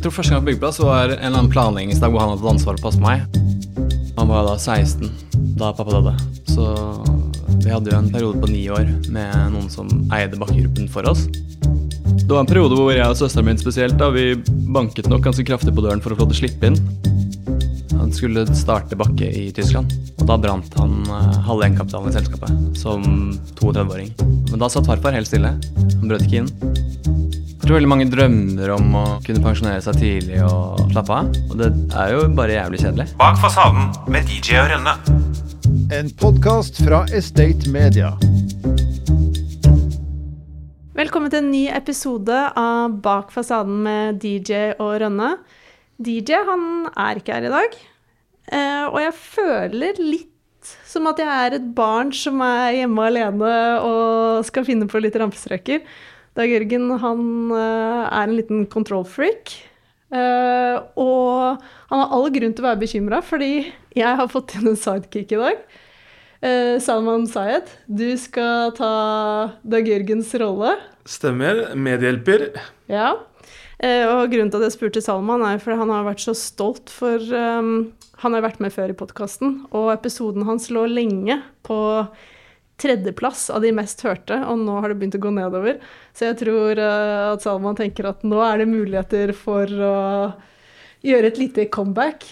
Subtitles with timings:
[0.00, 2.80] Jeg tror første gang på byggeplass var en eller annen planleggingsdag hvor han hadde ansvaret
[2.80, 4.14] for å passe på meg.
[4.16, 5.10] Han var da 16
[5.60, 6.14] da pappa døde.
[6.48, 6.68] Så
[7.60, 11.26] vi hadde jo en periode på ni år med noen som eide bakkegruppen for oss.
[12.16, 14.38] Det var en periode hvor jeg og søsteren min spesielt da, vi
[14.72, 16.80] banket nok ganske kraftig på døren for å få det slippe inn.
[18.00, 22.80] Han skulle starte Bakke i Tyskland, og da brant han uh, halve egenkapitalen i selskapet
[22.80, 23.04] som
[23.52, 24.14] 32-åring.
[24.48, 25.58] Men da satt farfar helt stille.
[25.98, 27.29] Han brøt ikke inn.
[27.70, 31.28] Tror veldig mange drømmer om å kunne pensjonere seg tidlig og slappe av.
[31.52, 31.68] Og det
[32.00, 33.04] er jo bare jævlig kjedelig.
[33.20, 34.94] Bak fasaden med DJ og Rønne.
[35.94, 38.10] En podkast fra Estate Media.
[40.98, 45.30] Velkommen til en ny episode av Bak fasaden med DJ og Rønne.
[46.02, 47.80] DJ han er ikke her i dag,
[48.50, 53.56] eh, og jeg føler litt som at jeg er et barn som er hjemme alene
[53.86, 55.86] og skal finne på litt rampestreker.
[56.38, 57.22] Dag Jørgen han
[57.58, 59.56] eh, er en liten kontrollfreak.
[60.14, 63.52] eh, og han har all grunn til å være bekymra, fordi
[63.98, 65.64] jeg har fått inn en sidekick i dag.
[66.40, 68.92] Eh, Salman Sayed, du skal ta
[69.66, 70.76] Dag Jørgens rolle.
[71.08, 71.66] Stemmer.
[71.74, 72.52] Medhjelper.
[72.90, 73.16] Ja.
[73.80, 77.16] Og grunnen til at jeg spurte Salman, er fordi han har vært så stolt for
[77.32, 81.78] um, Han har vært med før i podkasten, og episoden hans lå lenge på
[82.80, 85.80] tredjeplass av de mest hørte, og nå har det begynt å gå nedover.
[86.16, 89.96] Så jeg tror uh, at Salman tenker at nå er det muligheter for å
[91.06, 92.26] gjøre et lite comeback.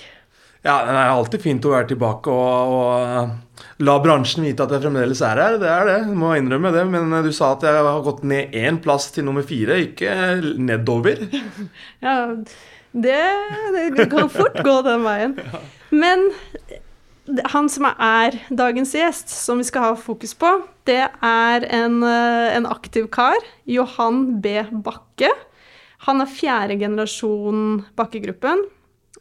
[0.67, 4.83] Ja, det er alltid fint å være tilbake og, og la bransjen vite at jeg
[4.83, 5.59] fremdeles er her.
[5.63, 6.83] Det er det, jeg må innrømme det.
[6.91, 10.17] Men du sa at jeg har gått ned én plass til nummer fire, ikke
[10.59, 11.23] nedover.
[12.05, 12.35] Ja,
[12.93, 13.23] det,
[13.95, 15.35] det kan fort gå den veien.
[16.03, 16.29] Men
[17.53, 20.51] han som er dagens gjest, som vi skal ha fokus på,
[20.89, 23.37] det er en, eh, en aktiv kar.
[23.65, 24.63] Johan B.
[24.71, 25.31] Bakke.
[26.07, 28.65] Han er fjerde generasjon Bakke-gruppen.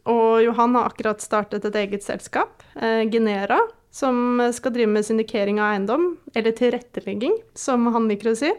[0.07, 3.59] Og Johan har akkurat startet et eget selskap, eh, Genera,
[3.91, 8.53] som skal drive med syndikering av eiendom, eller tilrettelegging, som han liker å si.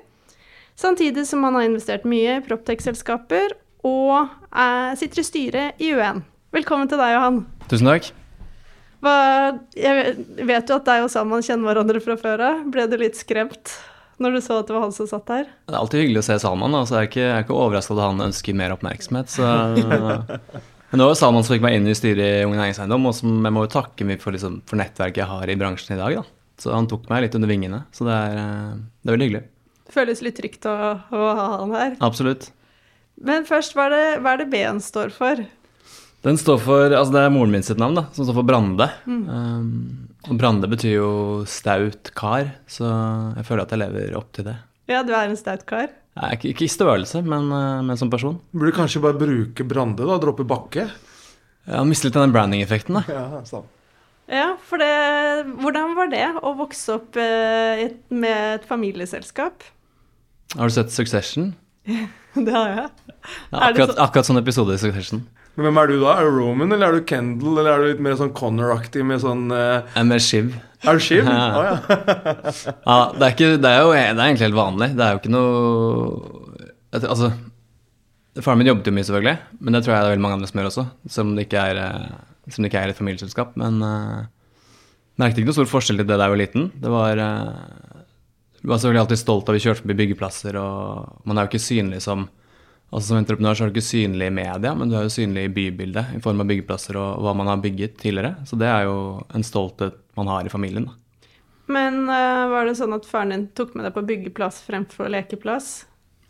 [0.76, 3.52] Samtidig som han har investert mye i Proptech-selskaper
[3.84, 6.24] og eh, sitter i styret i UN.
[6.52, 7.46] Velkommen til deg, Johan.
[7.68, 8.27] Tusen takk.
[9.04, 9.14] Hva,
[9.78, 10.16] jeg
[10.48, 12.64] vet jo at deg og Salman kjenner hverandre fra før av.
[12.72, 13.76] Ble du litt skremt
[14.18, 15.44] når du så at det var han som satt her?
[15.68, 16.74] Det er alltid hyggelig å se Salman.
[16.74, 19.30] Da, så jeg er ikke, jeg er ikke overraska at han ønsker mer oppmerksomhet.
[19.30, 19.46] Så
[20.88, 23.14] Men det var jo Salman som fikk meg inn i styret i Unge Næringseiendom, og
[23.18, 26.00] som jeg må jo takke mye for, liksom, for nettverket jeg har i bransjen i
[26.00, 26.16] dag.
[26.16, 26.24] Da.
[26.58, 29.42] Så han tok meg litt under vingene, så det er, eh, det er veldig hyggelig.
[29.88, 30.76] Det føles litt trygt å,
[31.12, 31.92] å ha han her.
[32.08, 32.48] Absolutt.
[33.20, 35.44] Men først, hva er det, hva er det B-en står for?
[36.26, 38.88] Den står for, altså Det er moren min sitt navn, da, som står for Brande.
[39.06, 41.10] Um, og Brande betyr jo
[41.48, 42.88] staut kar, så
[43.38, 44.56] jeg føler at jeg lever opp til det.
[44.90, 45.92] Ja, du er en staut kar.
[46.18, 48.40] Er ikke, ikke i størrelse, men, eh, men som person.
[48.50, 50.16] Burde kanskje bare bruke Brande, da.
[50.18, 50.88] Droppe Bakke.
[51.68, 52.98] Jeg har mistet litt av den branding-effekten.
[52.98, 53.04] da.
[53.12, 53.68] Ja, sant.
[54.28, 54.88] Ja, for det
[55.62, 59.62] Hvordan var det å vokse opp eh, et, med et familieselskap?
[60.56, 61.54] Har du sett Succession?
[62.38, 62.90] Det har jeg.
[63.52, 65.22] Ja, Er det akkurat, akkurat sånn episode i Succession.
[65.58, 66.12] Men hvem er du, da?
[66.14, 69.18] Er du Roman, eller er du Kendal, eller er du litt mer sånn Connor-aktig med
[69.24, 69.82] sånn uh...
[69.90, 70.52] Jeg er mer Shiv.
[70.86, 71.26] Er du Shiv?
[71.34, 71.64] Ja.
[71.66, 71.72] ja.
[72.86, 74.88] Ja, det, er ikke, det er jo det er egentlig helt vanlig.
[74.94, 76.62] Det er jo ikke noe
[76.94, 77.32] Altså,
[78.38, 80.48] faren min jobbet jo mye, selvfølgelig, men det tror jeg det er veldig mange andre
[80.48, 80.86] som gjør også.
[81.18, 83.58] Som det ikke er, eh, som det ikke er et familieselskap.
[83.60, 84.22] Men uh,
[85.20, 86.70] merket ikke noe stor forskjell til det da jeg var liten.
[86.80, 87.98] Det var uh,
[88.62, 92.00] var selvfølgelig alltid stolt av vi kjørte forbi byggeplasser, og man er jo ikke synlig
[92.04, 92.28] som
[92.88, 95.44] Altså Som entreprenør så er du ikke synlig i media, men du er jo synlig
[95.44, 98.38] i bybildet i form av byggeplasser og hva man har bygget tidligere.
[98.48, 98.96] Så det er jo
[99.36, 100.88] en stolthet man har i familien.
[100.88, 100.96] da.
[101.68, 105.68] Men uh, var det sånn at faren din tok med deg på byggeplass fremfor lekeplass?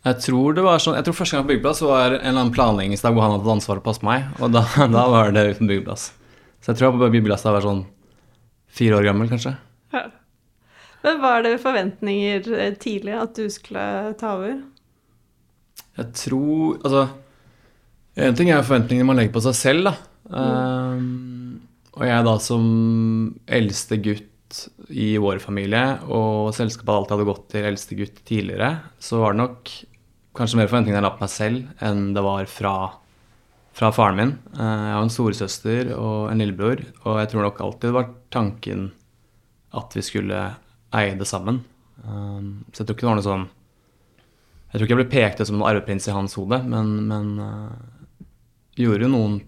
[0.03, 2.55] Jeg tror det var sånn, jeg tror første gang på byggeplass var en eller annen
[2.55, 4.65] planleggingsdag hvor han hadde ansvaret for å passe meg, og da,
[4.97, 6.09] da var det uten byggeplass.
[6.59, 7.85] Så jeg tror jeg på byggeplass da var sånn
[8.79, 9.55] fire år gammel, kanskje.
[9.95, 10.09] Ja.
[11.07, 13.85] Men var det forventninger eh, tidlig at du skulle
[14.19, 14.59] ta over?
[15.97, 17.07] Jeg tror Altså,
[18.19, 19.93] en ting er forventningene man legger på seg selv, da.
[20.29, 21.61] Um,
[21.95, 22.65] og jeg da som
[23.47, 24.59] eldste gutt
[24.89, 28.71] i vår familie, og selskapet alltid hadde gått til eldste gutt tidligere,
[29.01, 29.73] så var det nok
[30.39, 32.73] kanskje mer forventninger jeg la på meg selv enn det var fra,
[33.75, 34.33] fra faren min.
[34.55, 38.11] Eh, Jeg har en storesøster og en lillebror, og jeg tror nok alltid det var
[38.33, 38.87] tanken
[39.79, 40.41] at vi skulle
[40.97, 41.61] eie det sammen.
[42.03, 43.47] Um, så jeg tror ikke det var noe sånn
[44.69, 47.31] Jeg tror ikke jeg ble pekt ut som noen arveprins i hans hode, men, men
[47.41, 48.25] uh,
[48.77, 49.39] gjorde jo noen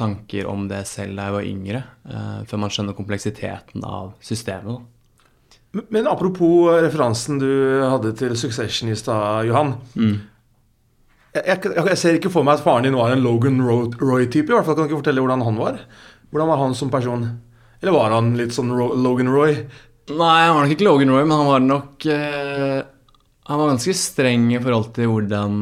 [0.00, 4.80] tanker om det selv da jeg var yngre, uh, før man skjønner kompleksiteten av systemet.
[4.80, 5.84] Da.
[5.92, 7.50] Men- apropos referansen du
[7.84, 9.74] hadde til Succession i stad, Johan.
[9.94, 10.16] Mm.
[11.36, 14.48] jeg, jeg, jeg ser ikke for meg at faren din var en Logan Roy-type.
[14.48, 15.84] I hvert fall kan du ikke fortelle hvordan han var.
[16.32, 17.28] Hvordan var han som person?
[17.82, 19.54] Eller var han litt sånn Ro Logan Roy?
[20.10, 22.80] Nei, han var nok ikke Logan Roy, men han var nok eh,
[23.50, 25.54] Han var ganske streng i forhold til hvordan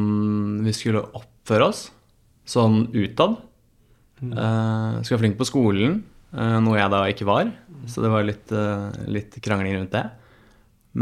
[0.61, 1.87] vi skulle oppføre oss,
[2.45, 3.39] sånn utad.
[4.21, 5.95] Eh, skulle være flink på skolen,
[6.35, 7.49] uh, noe jeg da ikke var.
[7.89, 10.03] Så det var litt, uh, litt krangling rundt det.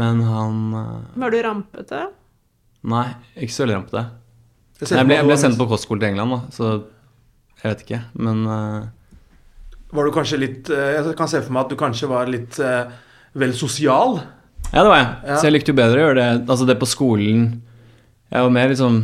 [0.00, 0.62] Men han
[1.18, 2.00] Var du rampete?
[2.88, 3.04] Nei,
[3.36, 4.04] ikke så veldig rampete.
[4.78, 6.70] Jeg, Jeg ble, jeg ble sendt på kostskole til England, da, så
[7.58, 8.00] jeg vet ikke.
[8.16, 8.46] Men
[9.92, 12.60] Var du kanskje litt Jeg kan se for meg at du kanskje var litt
[13.36, 14.22] vel sosial.
[14.72, 15.12] Ja, det var jeg.
[15.24, 15.36] Ja.
[15.36, 16.26] Så jeg likte jo bedre å gjøre det.
[16.44, 17.46] Altså det på skolen
[18.28, 18.98] Jeg var mer liksom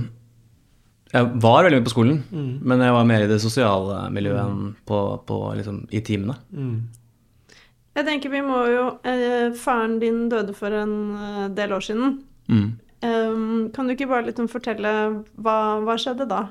[1.14, 2.18] Jeg var veldig mye på skolen,
[2.60, 6.34] men jeg var mer i det sosiale miljøet enn på, på liksom i timene.
[7.94, 12.16] Jeg tenker vi må jo eh, Faren din døde for en eh, del år siden.
[12.50, 12.66] Mm.
[13.04, 14.90] Um, kan du ikke bare litt om fortelle
[15.36, 16.46] hva, hva skjedde da?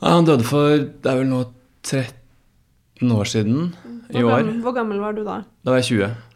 [0.00, 1.40] Ja, han døde for Det er vel nå
[1.84, 3.74] 13 år siden
[4.14, 4.38] i år.
[4.38, 5.42] gammel, hvor gammel var du da?
[5.66, 6.33] Da var jeg 20.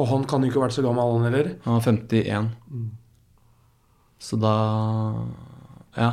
[0.00, 1.48] Og han kan jo ikke ha vært så gammel, han heller.
[1.66, 2.52] Han var 51.
[4.22, 4.56] Så da
[5.98, 6.12] Ja.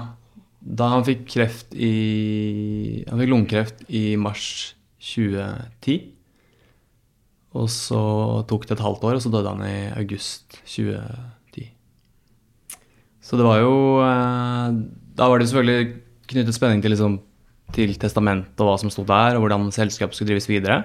[0.59, 6.11] Da han fikk kreft i Han fikk lungekreft i mars 2010.
[7.55, 8.01] Og så
[8.49, 11.69] tok det et halvt år, og så døde han i august 2010.
[13.23, 13.73] Så det var jo
[14.03, 14.75] eh,
[15.17, 15.95] Da var det selvfølgelig
[16.29, 17.15] knyttet spenning til, liksom,
[17.73, 20.83] til testamentet og hva som sto der, og hvordan selskapet skulle drives videre.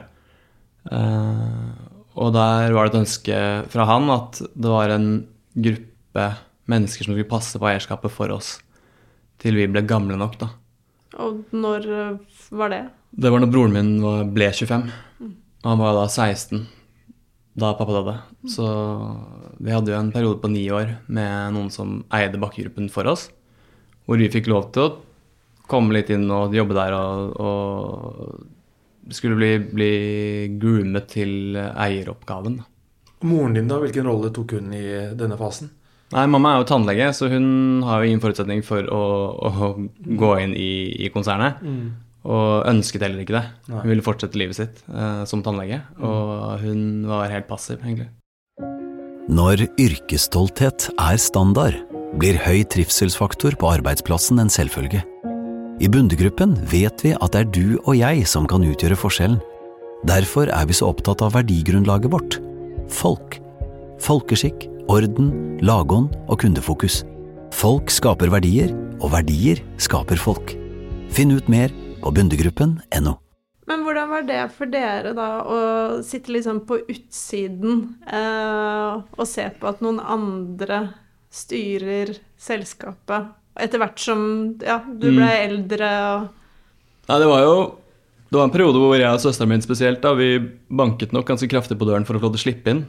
[0.88, 1.83] Eh,
[2.14, 3.38] og der var det et ønske
[3.72, 5.08] fra han at det var en
[5.55, 6.28] gruppe
[6.70, 8.56] mennesker som skulle passe på eierskapet for oss
[9.43, 10.52] til vi ble gamle nok, da.
[11.20, 12.84] Og når eh, var det?
[13.14, 14.87] Det var når broren min var, ble 25.
[15.64, 16.64] Og han var da 16
[17.55, 18.17] da pappa døde.
[18.50, 18.67] Så
[19.62, 23.28] vi hadde jo en periode på ni år med noen som eide Bakkegruppen for oss.
[24.05, 24.94] Hvor vi fikk lov til å
[25.70, 28.54] komme litt inn og jobbe der og, og
[29.12, 29.95] skulle bli, bli
[30.61, 32.61] groomet til eieroppgaven.
[33.25, 33.81] Moren din, da?
[33.81, 34.85] Hvilken rolle tok hun i
[35.17, 35.71] denne fasen?
[36.15, 39.05] Nei, mamma er jo tannlege, så hun har jo ingen forutsetning for å,
[39.35, 39.71] å
[40.21, 40.73] gå inn i,
[41.06, 41.62] i konsernet.
[42.25, 43.47] Og ønsket heller ikke det.
[43.73, 43.81] Nei.
[43.83, 48.09] Hun ville fortsette livet sitt eh, som tannlege, og hun var helt passiv, egentlig.
[49.25, 51.81] Når yrkesstolthet er standard,
[52.21, 55.03] blir høy trivselsfaktor på arbeidsplassen en selvfølge.
[55.82, 59.41] I Bundegruppen vet vi at det er du og jeg som kan utgjøre forskjellen.
[60.06, 62.38] Derfor er vi så opptatt av verdigrunnlaget vårt–
[63.00, 63.41] folk.
[64.05, 65.32] Folkeskikk, orden,
[65.65, 67.03] lagånd og kundefokus.
[67.55, 68.71] Folk skaper verdier,
[69.03, 70.55] og verdier skaper folk.
[71.11, 71.75] Finn ut mer
[72.05, 73.19] på bundegruppen.no.
[73.67, 75.61] Men hvordan var det for dere da å
[76.05, 80.85] sitte liksom på utsiden eh, og se på at noen andre
[81.35, 83.32] styrer selskapet?
[83.55, 84.21] Etter hvert som
[84.65, 86.25] ja, du ble eldre og
[87.05, 87.56] Nei, det var jo
[88.31, 90.39] Det var en periode hvor jeg og søsteren min spesielt da, vi
[90.73, 92.81] banket nok ganske kraftig på døren for å få lov til å slippe inn.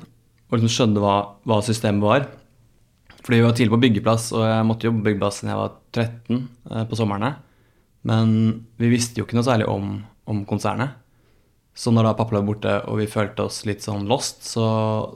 [0.50, 1.16] Og liksom skjønne hva,
[1.46, 2.26] hva systemet var.
[3.20, 5.76] Fordi vi var tidlig på byggeplass, og jeg måtte jobbe på byggeplass siden jeg var
[5.94, 7.32] 13 eh, på somrene.
[8.10, 8.34] Men
[8.82, 9.96] vi visste jo ikke noe særlig om,
[10.30, 10.98] om konsernet.
[11.76, 14.66] Så når da pappa ble borte og vi følte oss litt sånn lost, så,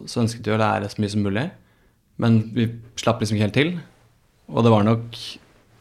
[0.10, 1.46] så ønsket vi å lære så mye som mulig.
[2.20, 2.68] Men vi
[3.00, 3.72] slapp liksom ikke helt til.
[4.50, 5.18] Og det var nok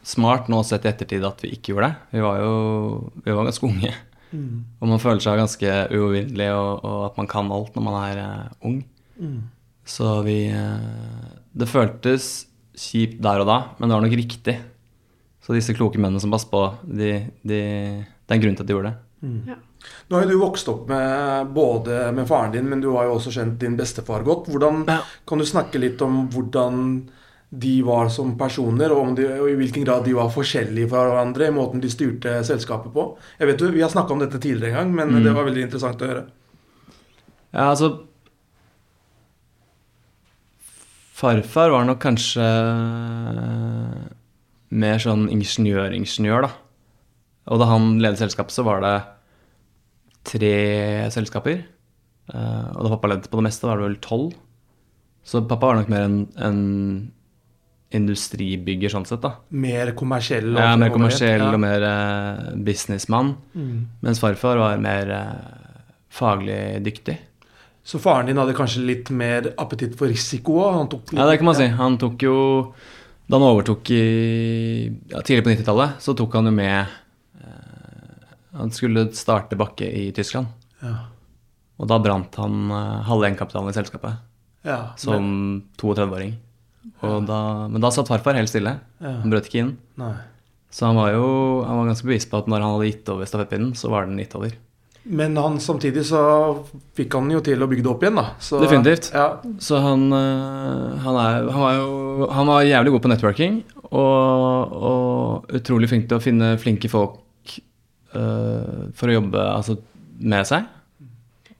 [0.09, 2.17] smart nå sett i ettertid at vi ikke gjorde det.
[2.17, 2.53] Vi var jo
[3.25, 3.93] vi var ganske unge.
[4.79, 8.19] Og man føler seg ganske uovervinnelig, og, og at man kan alt når man er
[8.21, 8.83] uh, ung.
[9.89, 12.45] Så vi uh, Det føltes
[12.79, 14.55] kjipt der og da, men det var nok riktig.
[15.43, 17.09] Så disse kloke mennene som passer på, de,
[17.41, 17.59] de,
[18.05, 19.57] det er en grunn til at de gjorde det.
[20.09, 23.17] Nå har jo du vokst opp med både med faren din, men du har jo
[23.17, 24.47] også kjent din bestefar godt.
[24.51, 25.01] Hvordan, Ja.
[25.27, 27.09] Kan du snakke litt om hvordan
[27.51, 31.47] de var som personer, og, de, og i hvilken grad de var forskjellige fra hverandre
[31.49, 33.05] i måten de styrte selskapet på?
[33.39, 35.23] Jeg vet jo, Vi har snakka om dette tidligere en gang, men Mm.
[35.23, 36.25] det var veldig interessant å høre.
[37.53, 38.05] Ja, altså
[41.19, 42.45] Farfar var nok kanskje
[44.79, 46.51] mer sånn ingeniør-ingeniør, da.
[47.49, 48.93] Og da han ledet selskapet, så var det
[50.29, 50.53] tre
[51.11, 51.63] selskaper.
[52.29, 54.35] Eh, og da pappa ledet på det meste, var det vel tolv.
[55.25, 56.61] Så pappa var nok mer en, en
[57.95, 59.33] industribygger sånn sett, da.
[59.49, 60.51] Mer kommersiell.
[60.53, 61.49] Ja, mer kommersiell ja.
[61.49, 63.33] og mer uh, businessmann.
[63.57, 63.79] Mm.
[64.05, 65.81] Mens farfar var mer uh,
[66.13, 67.17] faglig dyktig.
[67.85, 70.61] Så faren din hadde kanskje litt mer appetitt for risiko?
[70.69, 71.65] litt, Ja, det kan man si.
[71.79, 72.35] Han tok jo
[73.29, 74.03] Da han overtok i
[75.09, 76.91] ja, tidlig på 90-tallet, så tok han jo med
[77.41, 78.27] uh,
[78.59, 80.51] Han skulle starte Bakke i Tyskland.
[80.83, 80.93] Ja.
[81.79, 82.69] Og da brant han
[83.07, 84.19] halve egenkapitalen i selskapet
[84.67, 86.35] Ja, som 32-åring.
[87.03, 87.39] Og da,
[87.71, 88.77] men da satt farfar helt stille.
[89.03, 89.19] Ja.
[89.23, 89.75] Han brøt ikke inn.
[89.99, 90.13] Nei.
[90.69, 91.27] Så han var jo
[91.65, 94.19] han var ganske bevisst på at når han hadde gitt over stafettpinnen, så var den
[94.21, 94.53] gitt over.
[95.09, 96.19] Men han, samtidig så
[96.97, 98.25] fikk han jo til å bygge det opp igjen, da.
[98.43, 99.09] Så, Definitivt.
[99.15, 99.39] Ja.
[99.63, 104.75] Så han, øh, han, er, han var jo Han var jævlig god på networking og,
[104.75, 107.55] og utrolig flink til å finne flinke folk
[108.13, 109.79] uh, for å jobbe altså,
[110.19, 110.67] med seg.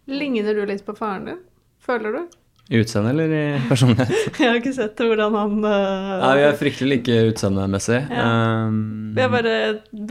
[0.10, 1.40] Ligner du litt på faren din?
[1.82, 2.38] Føler du?
[2.70, 4.12] I utseende eller i personlighet?
[4.40, 8.02] Jeg har ikke sett hvordan han uh, Nei, vi er fryktelig like utseendemessig.
[8.14, 8.26] Ja.
[8.68, 8.76] Um,
[9.18, 9.54] Ved bare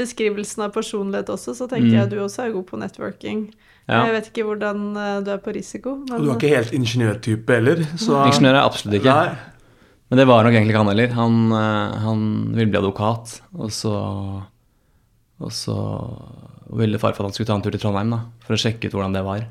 [0.00, 1.94] beskrivelsen av personlighet også, så tenker Mm.
[1.94, 3.44] jeg at du også er god på networking.
[3.88, 4.00] ja.
[4.08, 6.74] Jeg vet ikke hvordan eh, du er på risiko, men Og du er ikke helt
[6.76, 7.84] ingeniørtype heller.
[7.96, 9.14] Så, Ingeniør er jeg absolutt ikke.
[9.14, 9.38] Nei.
[10.10, 11.14] Men det var nok egentlig ikke han heller.
[11.14, 12.20] Han, øh, han
[12.56, 13.94] ville bli advokat, og så
[15.38, 15.78] Og så
[16.74, 18.96] ville farfar at han skulle ta en tur til Trondheim da, for å sjekke ut
[18.98, 19.44] hvordan det var.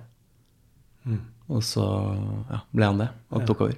[1.08, 1.22] Mm.
[1.50, 1.84] Og så
[2.52, 3.78] ja, ble han det, og tok over.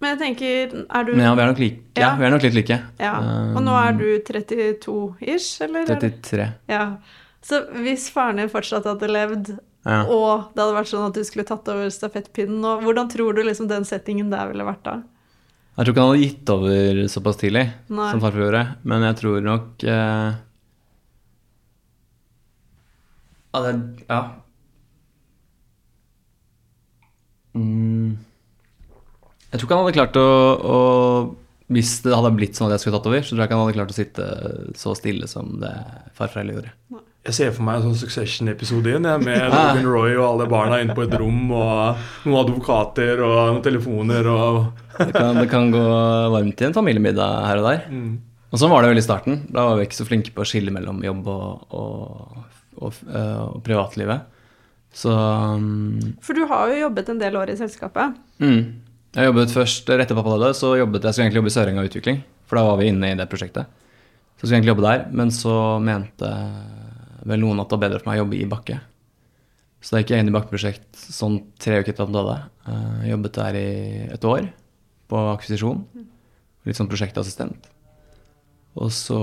[0.00, 1.82] Men jeg tenker, er du Men ja, vi er nok like.
[1.96, 2.14] Ja, Ja.
[2.20, 2.78] vi er nok litt like.
[3.00, 3.12] Ja,
[3.54, 5.84] Og nå er du 32-ish, eller?
[5.88, 6.48] er 33.
[6.68, 6.96] Ja.
[7.44, 10.02] Så hvis faren din fortsatt hadde levd, Ja.
[10.08, 13.42] og det hadde vært sånn at du skulle tatt over stafettpinnen nå, hvordan tror du
[13.44, 15.02] liksom den settingen der ville vært da?
[15.76, 18.10] Jeg tror ikke han hadde gitt over såpass tidlig Nei.
[18.10, 20.34] som farfar gjorde, men jeg tror nok eh,
[23.52, 23.74] ja, det,
[24.08, 24.20] ja.
[27.54, 28.18] Mm.
[29.50, 30.28] Jeg tror ikke han hadde klart å,
[30.66, 30.78] å
[31.74, 33.64] Hvis det hadde blitt sånn at jeg skulle tatt over, så tror jeg ikke han
[33.64, 34.28] hadde klart å sitte
[34.78, 35.74] så stille som det
[36.18, 36.74] farfar gjorde.
[37.24, 40.82] Jeg ser for meg en sånn Succession-episode igjen, jeg, med Logan Roy og alle barna
[40.82, 44.58] inne på et rom, og noen advokater og noen telefoner og
[45.00, 45.86] Det kan, det kan gå
[46.30, 47.88] varmt i en familiemiddag her og der.
[47.90, 48.14] mm.
[48.54, 49.40] Og sånn var det vel i starten.
[49.50, 52.36] Da var vi ikke så flinke på å skille mellom jobb og, og,
[52.78, 54.28] og, øh, og privatlivet.
[54.94, 58.18] Så um, For du har jo jobbet en del år i selskapet.
[58.38, 58.64] mm.
[59.14, 61.84] Jeg jobbet først, Rett etter pappa døde, så jobbet jeg skulle egentlig jobbe i Sørenga
[61.86, 62.16] Utvikling.
[62.50, 63.68] For da var vi inne i det prosjektet.
[64.34, 66.30] Så jeg skulle egentlig jobbe der, men så mente
[67.24, 68.80] vel noen at det var bedre for meg å jobbe i Bakke.
[69.84, 72.36] Så da gikk jeg inn i Bakke-prosjekt sånn tre uker etter at han døde.
[72.66, 73.68] Uh, jobbet der i
[74.16, 74.50] et år
[75.12, 75.84] på akkvisisjon.
[76.64, 77.68] Litt sånn prosjektassistent.
[78.80, 79.20] Og så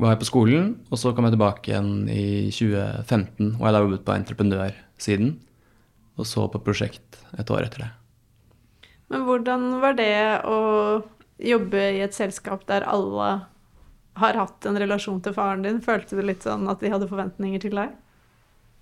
[0.00, 3.82] var jeg på skolen, og så kom jeg tilbake igjen i 2015, og jeg har
[3.84, 5.34] jobbet på entreprenørsiden.
[6.20, 7.90] Og så på prosjekt et år etter det.
[9.12, 10.58] Men hvordan var det å
[11.42, 13.30] jobbe i et selskap der alle
[14.20, 15.80] har hatt en relasjon til faren din?
[15.84, 17.92] Følte du litt sånn at de hadde forventninger til deg?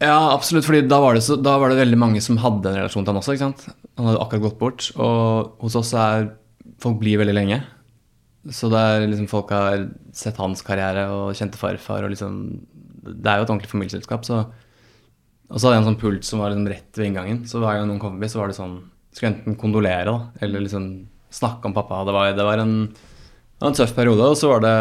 [0.01, 2.79] Ja, absolutt, fordi da var, det så, da var det veldig mange som hadde en
[2.81, 3.35] relasjon til han også.
[3.37, 3.67] ikke sant?
[3.99, 4.87] Han hadde akkurat gått bort.
[4.97, 6.31] Og hos oss er
[6.81, 7.61] folk blir veldig lenge.
[8.49, 9.83] Så det er liksom folk har
[10.17, 12.39] sett hans karriere og kjente farfar og liksom
[13.05, 14.47] Det er jo et ordentlig familieselskap, så
[15.51, 17.45] Og så hadde jeg en sånn pult som var liksom rett ved inngangen.
[17.45, 18.79] Så hver gang noen kom forbi, så var det sånn
[19.13, 20.87] Skulle enten kondolere, da, eller liksom
[21.31, 22.05] snakke om pappa.
[22.07, 22.75] Det var, det var en,
[23.61, 24.75] en tøff periode, og så var det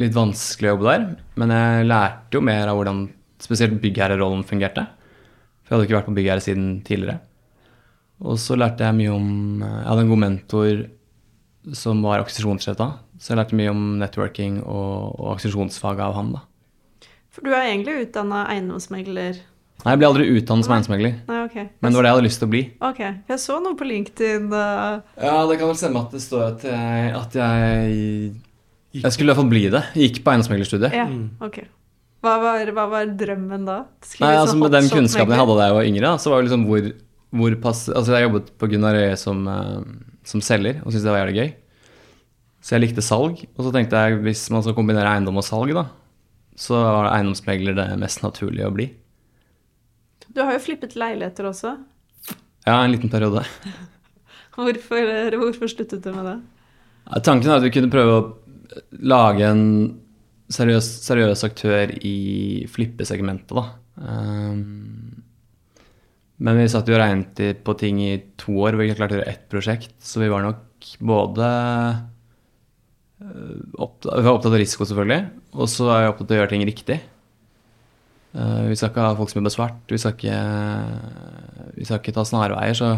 [0.00, 1.04] litt vanskelig å jobbe der.
[1.40, 3.02] Men jeg lærte jo mer av hvordan
[3.44, 4.86] spesielt byggherrerollen fungerte.
[5.64, 7.20] For jeg hadde ikke vært på byggherre siden tidligere.
[8.24, 9.28] Og så lærte jeg mye om
[9.60, 10.84] Jeg hadde en god mentor
[11.74, 12.92] som var aksesjonssjef da.
[13.18, 16.44] Så jeg lærte mye om networking og, og aksesjonsfaget av han, da.
[17.34, 19.40] For du er egentlig utdanna eiendomsmegler.
[19.84, 21.14] Nei, jeg ble aldri utdannet som eiendomsmegler.
[21.28, 21.56] Nei, ok.
[21.84, 22.62] Men det var det jeg hadde lyst til å bli.
[22.88, 24.46] Ok, Jeg så noe på LinkedIn.
[24.52, 29.28] uh, Ja, det kan vel stemme at det står at jeg, at jeg Jeg skulle
[29.28, 29.82] i hvert fall bli det.
[29.94, 30.96] Jeg gikk på eiendomsmeglerstudiet.
[30.96, 31.06] Ja,
[31.44, 31.60] ok.
[32.24, 33.76] Hva var, hva var drømmen da?
[34.24, 36.64] Nei, altså Med den kunnskapen jeg hadde da jeg var yngre, så var det liksom
[36.66, 36.88] hvor,
[37.36, 39.84] hvor pass Altså, jeg jobbet på Gunnar Røe som, eh,
[40.26, 41.50] som selger og syntes det var jævlig gøy.
[42.66, 43.42] Så jeg likte salg.
[43.54, 45.86] Og så tenkte jeg hvis man skal kombinere eiendom og salg, da,
[46.58, 48.88] så var eiendomsmegler det mest naturlige å bli.
[50.34, 51.76] Du har jo flippet leiligheter også.
[52.66, 53.44] Ja, en liten periode.
[54.56, 56.36] Hvorfor, hvorfor sluttet du med det?
[57.10, 58.22] Ja, Tanken er at vi kunne prøve å
[59.04, 59.66] lage en
[60.48, 63.66] seriøs, seriøs aktør i flippesegmentet, da.
[64.00, 65.25] Ehm,
[66.36, 69.16] men vi satt jo og regnet på ting i to år, hvor vi ikke klarte
[69.16, 69.94] å gjøre ett prosjekt.
[70.04, 71.48] Så vi var nok både
[73.24, 75.22] eh, opptatt, Vi var opptatt av risiko, selvfølgelig.
[75.56, 76.98] Og så er vi opptatt av å gjøre ting riktig.
[78.36, 79.80] Eh, vi skal ikke ha folk som jobber svart.
[79.88, 80.40] Vi skal ikke,
[81.78, 82.76] vi skal ikke ta snarveier.
[82.76, 82.92] Så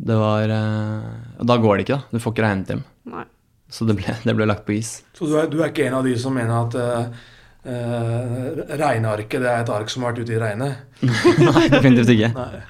[0.00, 2.10] det var eh, Og da går det ikke, da.
[2.10, 2.86] Du får ikke regnet hjem.
[3.14, 3.26] Nei.
[3.70, 4.96] Så det ble, det ble lagt på is.
[5.14, 7.28] Så du er, du er ikke en av de som mener at uh,
[7.64, 10.72] regnearket det er et ark som har vært ute i regnet?
[11.48, 12.30] Nei, definitivt ikke.
[12.36, 12.62] Nei.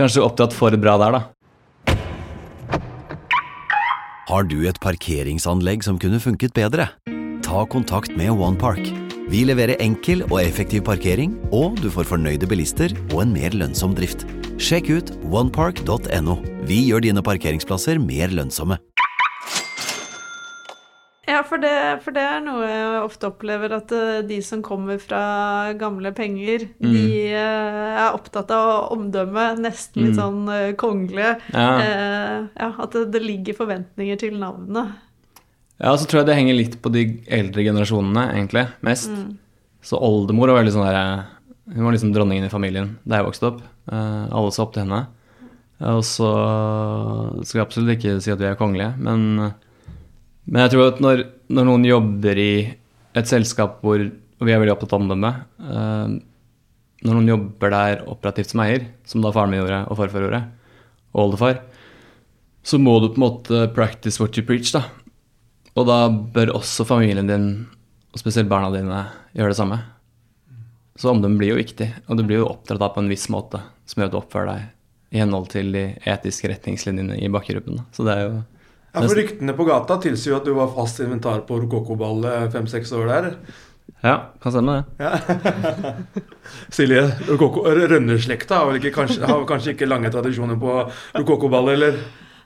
[0.00, 1.22] Kanskje opptatt for bra der, da.
[4.30, 6.86] Har du et parkeringsanlegg som kunne funket bedre?
[7.42, 8.86] Ta kontakt med OnePark.
[9.30, 13.94] Vi leverer enkel og effektiv parkering, og du får fornøyde bilister og en mer lønnsom
[13.98, 14.24] drift.
[14.60, 16.38] Sjekk ut onepark.no.
[16.68, 18.78] Vi gjør dine parkeringsplasser mer lønnsomme.
[21.40, 21.72] Ja, for det,
[22.04, 26.66] for det er noe jeg ofte opplever, at eh, de som kommer fra gamle penger,
[26.84, 31.38] de eh, er opptatt av omdømme, nesten litt sånn eh, kongelige.
[31.54, 31.70] Ja.
[31.80, 34.98] Eh, ja, at det, det ligger forventninger til navnet.
[35.80, 39.08] Ja, så tror jeg det henger litt på de eldre generasjonene, egentlig, mest.
[39.80, 41.00] Så oldemor var veldig sånn der
[41.72, 43.64] Hun var liksom dronningen i familien da jeg vokste opp.
[43.88, 45.06] Eh, alle så opp til henne.
[45.88, 46.28] Og så
[47.40, 49.54] skal jeg absolutt ikke si at vi er kongelige, men,
[50.48, 52.52] men jeg tror at når, når noen jobber i
[53.18, 54.06] et selskap hvor
[54.40, 55.30] og vi er veldig opptatt av omdømme
[55.60, 56.14] uh,
[57.04, 60.40] Når noen jobber der operativt som eier, som da faren min gjorde, og farfar gjorde,
[61.12, 61.60] og oldefar,
[62.64, 64.82] så må du på en måte practice what you preach, da.
[65.80, 67.46] Og da bør også familien din,
[68.12, 69.00] og spesielt barna dine,
[69.32, 69.80] gjøre det samme.
[71.00, 73.62] Så omdømme blir jo viktig, og du blir jo oppdratt av på en viss måte
[73.88, 77.80] som gjør at du oppfører deg i henhold til de etiske retningslinjene i bakgruppen.
[77.96, 78.42] Så det er jo
[78.94, 82.90] Ja, for Ryktene på gata tilsier jo at du var fast inventar på Rokokoball fem-seks
[82.98, 83.28] år der.
[84.02, 85.10] Ja, kan stemme det.
[86.74, 90.74] Silje, Rokoko- Rønneslekta har vel ikke, kanskje, har kanskje ikke lange tradisjoner på
[91.18, 91.98] rokokoball, eller?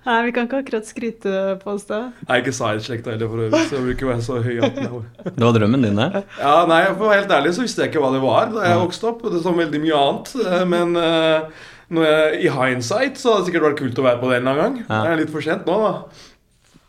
[0.04, 2.00] Nei, vi kan ikke akkurat skryte på oss det.
[2.28, 4.58] Nei, ikke Zaid-slekta heller, for øvrig, så jeg ikke være så høy.
[4.66, 6.24] Det var drømmen din, det.
[6.42, 8.66] Ja, nei, for å være helt ærlig så visste jeg ikke hva det var da
[8.68, 9.24] jeg vokste opp.
[9.32, 10.34] Det som veldig mye annet.
[10.44, 14.20] eh, Men eh, når jeg, i hindsight så hadde det sikkert vært kult å være
[14.20, 14.86] på det en eller annen gang.
[14.90, 15.00] Ja.
[15.06, 15.94] Det er litt for sent nå, da.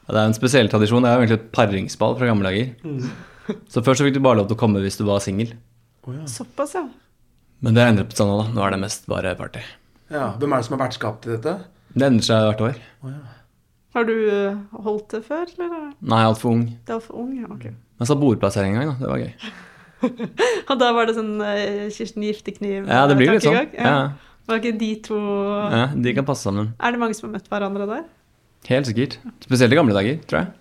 [0.06, 1.06] Ja, Det er en spesiell tradisjon.
[1.06, 2.76] Det er jo egentlig et paringsball fra gamle dager.
[3.70, 5.54] Så først så fikk du bare lov til å komme hvis du var singel.
[6.30, 6.86] Såpass, ja.
[7.66, 8.52] Men det har endret seg nå, da.
[8.54, 9.62] Nå er det mest bare party.
[10.14, 11.56] Ja, Hvem er det som er vertskap til dette?
[11.96, 12.80] Det endrer seg hvert år.
[13.96, 15.94] Har du eh, holdt det før, eller?
[16.04, 16.66] Nei, altfor ung.
[16.86, 17.48] Det er for ung, ja.
[17.48, 17.70] ok.
[17.72, 18.98] Men så bordplassering en gang, da.
[19.00, 19.54] Det var gøy.
[20.70, 23.56] Og da var det sånn uh, Kirsten Giftekniv Ja, det blir litt sånn.
[23.56, 23.86] Ja.
[23.88, 26.74] Ja, Var ikke de to ja, De kan passe sammen.
[26.78, 28.04] Er det mange som har møtt hverandre der?
[28.70, 29.18] Helt sikkert.
[29.46, 30.54] Spesielt i gamle dager, tror jeg.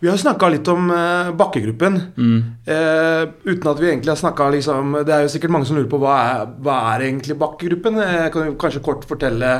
[0.00, 1.98] Vi har snakka litt om uh, bakkegruppen.
[2.16, 2.36] Mm.
[2.64, 5.90] Uh, uten at vi egentlig har snakka liksom Det er jo sikkert mange som lurer
[5.92, 7.98] på hva er, hva er egentlig bakkegruppen.
[8.00, 9.50] Jeg kan jo kanskje kort fortelle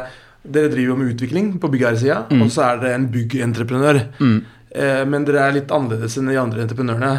[0.41, 2.43] Dere driver jo med utvikling på byggherresida, Mm.
[2.47, 3.99] og så er dere en byggentreprenør.
[4.23, 4.39] Mm.
[4.73, 7.13] Uh, men dere er litt annerledes enn de andre entreprenørene.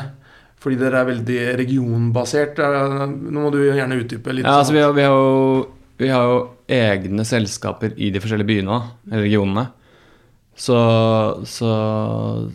[0.62, 2.60] Fordi dere er veldig regionbasert.
[2.62, 4.45] Eh, Nå må du gjerne utdype litt.
[4.45, 4.76] Ja, altså sånn.
[4.78, 5.62] vi har, vi, har jo,
[5.98, 6.36] vi har jo
[6.71, 8.79] egne selskaper i de forskjellige byene,
[9.12, 9.67] eller regionene.
[10.62, 10.75] Så,
[11.47, 11.69] så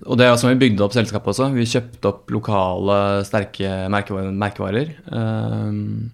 [0.04, 1.48] Og det er sånn vi bygde opp selskapet også.
[1.56, 4.34] Vi kjøpte opp lokale, sterke merkevarer.
[4.36, 4.92] merkevarer.
[5.10, 6.12] Um,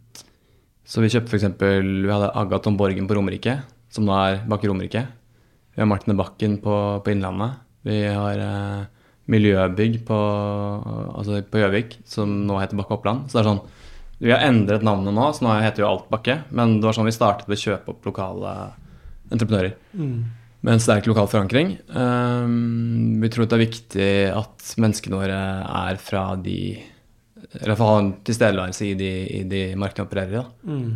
[0.87, 1.51] så vi kjøpte f.eks.
[1.59, 3.59] Vi hadde Agaton Borgen på Romerike,
[3.93, 5.05] som nå er Bakke Romerike.
[5.73, 7.61] Vi har Martine Bakken på, på Innlandet.
[7.87, 8.89] Vi har uh,
[9.33, 10.19] Miljøbygg på
[11.15, 11.43] altså
[12.09, 13.29] som nå heter Bakke Oppland.
[13.29, 13.65] Så det er sånn
[14.23, 16.39] Vi har endret navnet nå, så nå heter jo alt Bakke.
[16.55, 18.55] Men det var sånn vi startet ved å kjøpe opp lokale
[19.33, 19.75] entreprenører.
[20.63, 21.75] Med en sterk lokal forankring.
[21.91, 26.59] Um, vi tror det er viktig at menneskene våre er fra de
[27.51, 30.45] Eller i hvert fall har en tilstedeværelse i de, i de markedene opererer i.
[30.71, 30.93] Mm.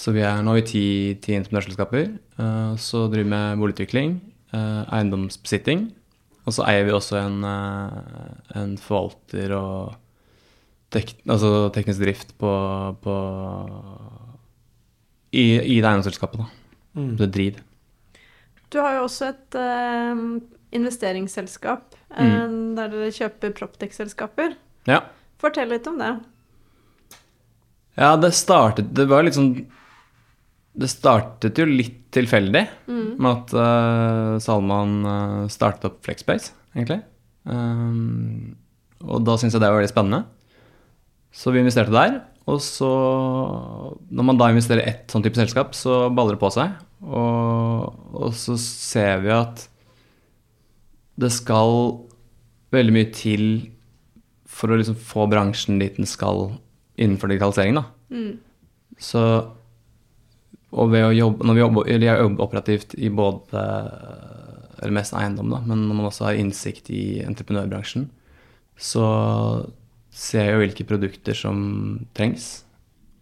[0.00, 0.84] Så vi er nå i ti,
[1.20, 2.08] ti entreprenørselskaper.
[2.40, 4.16] Uh, så driver vi med boligutvikling,
[4.56, 5.90] uh, eiendomsbesitting.
[6.48, 9.99] Og så eier vi også en, uh, en forvalter og
[10.94, 12.52] tek, altså teknisk drift på,
[13.04, 13.16] på
[15.30, 16.48] i, I det eiendomsselskapet, da.
[16.98, 17.12] Mm.
[17.18, 17.60] Det er Driv.
[18.70, 20.24] Du har jo også et uh,
[20.74, 24.54] investeringsselskap eh, der dere kjøper Proptech-selskaper.
[24.90, 25.00] Ja.
[25.42, 26.12] Fortell litt om det.
[27.98, 29.50] Ja, det startet Det var litt sånn
[30.78, 37.02] Det startet jo litt tilfeldig med at uh, Salman eh, startet opp Flexbase, egentlig.
[37.44, 38.56] Um,
[39.04, 40.24] og da syntes jeg det var veldig spennende.
[41.30, 42.20] Så vi investerte der.
[42.50, 42.88] Og så,
[44.10, 46.72] når man da investerer i ett sånn type selskap, så baller det på seg.
[47.04, 49.66] Og, og så ser vi at
[51.20, 52.00] det skal
[52.74, 53.44] veldig mye til
[54.50, 56.50] for å liksom få bransjen dit den skal
[57.00, 57.78] innenfor digitalisering.
[57.78, 57.86] Da.
[59.00, 59.22] Så
[60.70, 63.62] og ved å jobbe, når vi jobber, eller jobber operativt i både
[64.80, 68.06] eller mest eiendom, da, men når man også har innsikt i entreprenørbransjen,
[68.80, 69.06] så
[70.10, 71.62] ser jo hvilke produkter som
[72.16, 72.64] trengs.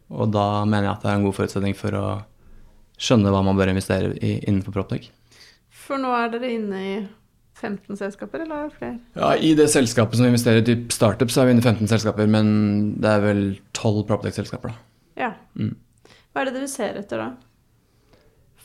[0.09, 2.07] Og da mener jeg at det er en god forutsetning for å
[2.99, 5.11] skjønne hva man bør investere i innenfor Proptech.
[5.71, 6.95] For nå er dere inne i
[7.59, 8.97] 15 selskaper, eller er det flere?
[9.19, 11.91] Ja, I det selskapet som investerer i typ startup, så er vi inne i 15
[11.91, 12.49] selskaper, men
[13.03, 13.43] det er vel
[13.77, 14.83] 12 Proptech-selskaper, da.
[15.19, 15.31] Ja.
[15.59, 15.75] Mm.
[16.33, 17.29] Hva er det dere ser etter da?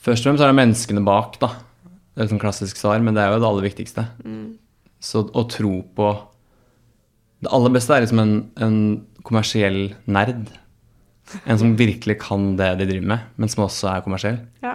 [0.04, 1.54] Først og fremst er det menneskene bak, da.
[2.14, 4.04] Det er et sånn klassisk svar, men det er jo det aller viktigste.
[5.02, 6.10] Så å tro på
[7.44, 8.76] Det aller beste er liksom en, en
[9.24, 10.46] kommersiell nerd
[11.48, 14.36] En som virkelig kan det de driver med, men som også er kommersiell.
[14.62, 14.74] Ja.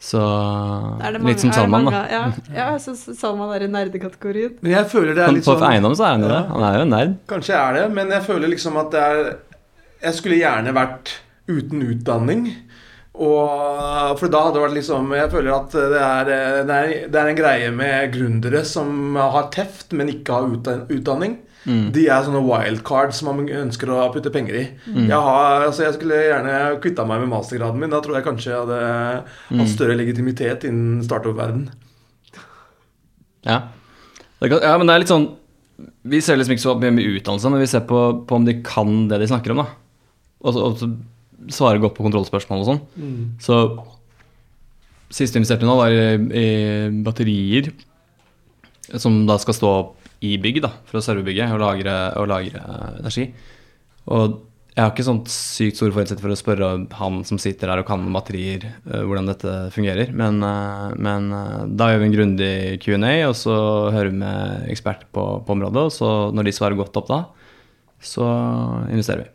[0.00, 2.02] Så Er mange- litt som Salman, mange- da.
[2.12, 2.20] Ja,
[2.56, 4.54] ja jeg syns Salman er i nerdekategorien.
[4.62, 6.42] Men jeg føler det er litt litt på sånn eiendom så er han jo det.
[6.52, 7.14] Han er jo en nerd.
[7.32, 9.36] Kanskje jeg er det, men jeg føler liksom at det er
[10.00, 11.10] Jeg skulle gjerne vært
[11.48, 12.46] uten utdanning.
[13.20, 16.24] Og, for da hadde det vært liksom Jeg føler at det er,
[16.64, 20.86] det er, det er en greie med gründere som har teft, men ikke har utdan-
[20.88, 21.38] utdanning.
[21.66, 21.90] Mm.
[21.92, 24.62] De er sånne wildcards som man ønsker å putte penger i.
[24.86, 27.92] Jeg, har, altså jeg skulle gjerne kvitta meg med mastergraden min.
[27.92, 28.80] Da tror jeg kanskje jeg hadde
[29.60, 31.68] hatt større legitimitet innen startup-verden.
[33.44, 33.60] Ja.
[34.40, 35.26] Ja, men det er litt sånn
[36.08, 38.54] Vi ser liksom ikke så mye med utdannelse, men vi ser på, på om de
[38.64, 39.68] kan det de snakker om, da.
[40.40, 40.88] Og så, og så
[41.52, 42.82] svarer godt på kontrollspørsmål og sånn.
[43.40, 43.60] Så
[45.10, 46.48] siste investerte nå, var i, i
[47.04, 47.70] batterier
[49.00, 49.72] som da skal stå
[50.20, 52.62] i bygg, da, for å serve bygget og lagre, og lagre
[53.00, 53.30] energi.
[54.10, 54.38] Og
[54.70, 56.68] jeg har ikke sånt sykt store forutsetninger for å spørre
[57.00, 60.12] han som sitter der og kan batterier, eh, hvordan dette fungerer.
[60.16, 62.52] Men, eh, men eh, da gjør vi en grundig
[62.84, 63.56] Q&A, og så
[63.90, 65.88] hører vi med eksperter på, på området.
[65.88, 67.20] Og så når de svarer godt opp da,
[68.00, 68.28] så
[68.88, 69.34] investerer vi.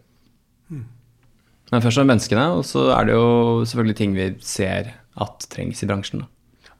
[1.74, 5.48] Men først er det menneskene, og så er det jo selvfølgelig ting vi ser at
[5.52, 6.24] trengs i bransjen.
[6.24, 6.30] Da.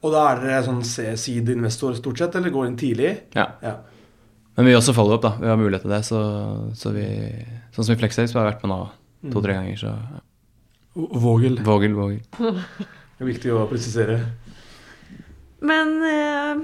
[0.06, 3.12] Og da er dere sånn seed-investor stort sett, eller går inn tidlig?
[3.36, 3.50] Ja.
[3.64, 3.76] Ja.
[4.56, 5.34] Men vi gjør også follow-up, da.
[5.40, 6.02] Vi har mulighet til det.
[6.08, 6.20] Så,
[6.80, 7.06] så vi,
[7.76, 8.80] sånn som i Flexace, så har jeg vært med nå
[9.34, 9.80] to-tre ganger.
[9.80, 10.22] Så ja.
[10.96, 11.58] Vågel.
[11.64, 12.22] vågel, vågel.
[13.16, 14.18] Det er viktig å presisere.
[15.64, 16.58] Men eh,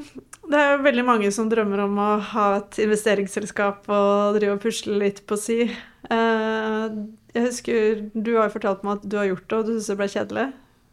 [0.53, 4.61] det er jo veldig mange som drømmer om å ha et investeringsselskap og drive og
[4.61, 5.63] pusle litt på si.
[5.65, 6.99] Eh,
[7.33, 9.89] jeg husker du har jo fortalt meg at du har gjort det, og du syns
[9.89, 10.47] det ble kjedelig.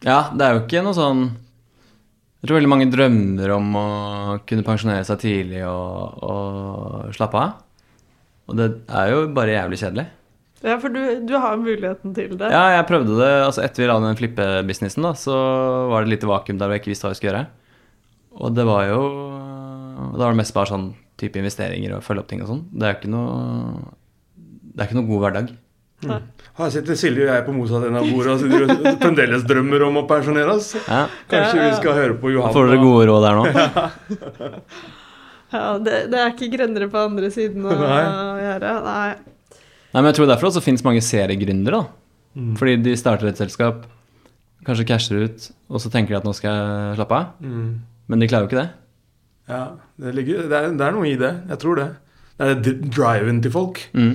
[0.08, 1.26] Ja, det er jo ikke noe sånn
[2.40, 3.88] Jeg tror veldig mange drømmer om å
[4.48, 7.58] kunne pensjonere seg tidlig og, og slappe av.
[8.50, 10.06] Og det er jo bare jævlig kjedelig.
[10.64, 12.50] Ja, for du, du har muligheten til det.
[12.52, 13.30] Ja, jeg prøvde det.
[13.46, 15.36] altså Etter vi la den flippebusinessen, da, så
[15.92, 17.46] var det et lite vakuum der hvor jeg ikke visste hva jeg skulle gjøre.
[18.40, 19.00] Og det var jo
[20.14, 22.62] Da var det mest bare sånn type investeringer og følge opp ting og sånn.
[22.72, 23.40] Det er jo ikke noe
[24.40, 25.54] Det er ikke noe god hverdag.
[26.08, 29.84] Her sitter Silje og jeg på motsatt ende av bordet og sitter og fremdeles drømmer
[29.90, 30.70] om å pensjonere oss.
[30.88, 31.02] Ja.
[31.32, 31.70] Kanskje Ja, ja.
[31.70, 32.54] vi skal høre på Johan.
[32.56, 34.60] Får dere gode råd der nå?
[35.50, 38.02] Ja, det, det er ikke grønnere på andre siden av Nei.
[38.44, 38.74] gjerdet.
[38.86, 39.08] Nei.
[39.90, 41.80] Nei, men jeg tror derfor også finnes mange seriegründere.
[42.38, 42.52] Mm.
[42.60, 43.88] Fordi de starter et selskap,
[44.68, 47.32] kanskje casher ut, og så tenker de at nå skal jeg slappe av.
[47.42, 47.72] Mm.
[48.14, 48.68] Men de klarer jo ikke det.
[49.50, 49.64] Ja,
[49.98, 51.34] det, ligger, det, er, det er noe i det.
[51.50, 51.88] Jeg tror det.
[52.38, 53.82] Det er driven til folk.
[53.98, 54.14] Mm.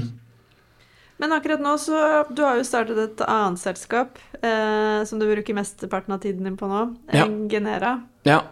[1.22, 5.56] Men akkurat nå så Du har jo startet et annet selskap eh, som du bruker
[5.56, 6.88] mesteparten av tiden din på nå.
[7.14, 7.28] Ja.
[7.50, 7.96] Genera.
[8.26, 8.42] Ja,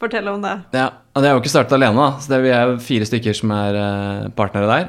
[0.00, 0.54] Fortell om det.
[0.72, 0.88] ja.
[1.12, 2.22] Og det er jo ikke startet alene, da.
[2.22, 4.86] Så det, vi er fire stykker som er eh, partnere der.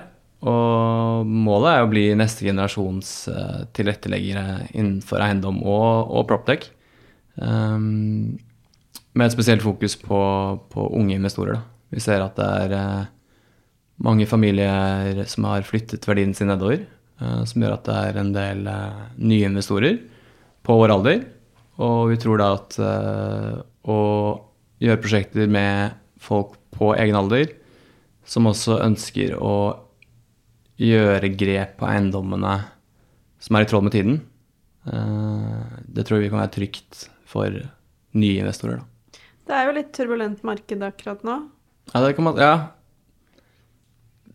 [0.47, 6.69] Og målet er å bli neste generasjons eh, tilretteleggere innenfor eiendom og, og proptech.
[7.35, 8.37] Um,
[9.17, 10.21] med et spesielt fokus på,
[10.71, 11.59] på unge investorer.
[11.59, 11.65] Da.
[11.91, 13.11] Vi ser at det er eh,
[14.07, 16.85] mange familier som har flyttet verdien sin nedover.
[17.21, 19.99] Eh, som gjør at det er en del eh, nye investorer
[20.65, 21.23] på vår alder.
[21.81, 23.99] Og vi tror da at eh, å
[24.81, 27.53] gjøre prosjekter med folk på egen alder,
[28.25, 29.55] som også ønsker å
[30.81, 32.55] gjøre grep på eiendommene
[33.41, 34.19] som er i tråd med tiden,
[34.89, 37.49] eh, det tror vi kan være trygt for
[38.17, 38.81] nye investorer.
[38.81, 39.21] Da.
[39.47, 41.39] Det er jo litt turbulent marked akkurat nå.
[41.91, 42.53] Ja, det kan man Ja.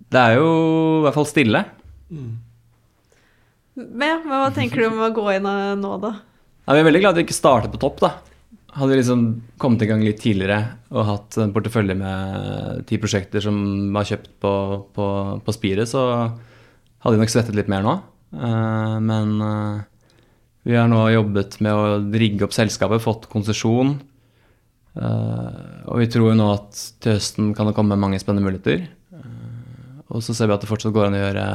[0.07, 0.51] Det er jo
[1.01, 1.65] i hvert fall stille.
[3.77, 5.47] Men, men hva tenker du om å gå inn
[5.83, 6.15] nå, da?
[6.67, 8.15] Vi er veldig glad at vi ikke startet på topp, da.
[8.77, 9.23] Hadde vi liksom
[9.61, 10.59] kommet i gang litt tidligere
[10.93, 13.57] og hatt en portefølje med ti prosjekter som
[13.95, 14.53] var kjøpt på,
[14.97, 15.07] på,
[15.45, 17.95] på spiret, så hadde vi nok svettet litt mer nå.
[18.37, 19.79] Eh, men eh,
[20.67, 23.95] vi har nå jobbet med å rigge opp selskapet, fått konsesjon.
[24.97, 28.89] Eh, og vi tror jo nå at til høsten kan det komme mange spennende muligheter.
[30.13, 31.47] Og så ser vi at det fortsatt går an å gjøre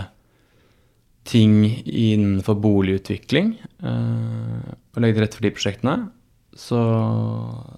[1.28, 3.54] ting innenfor boligutvikling.
[3.84, 5.96] eh, og legge til rette for de prosjektene.
[6.58, 6.80] Så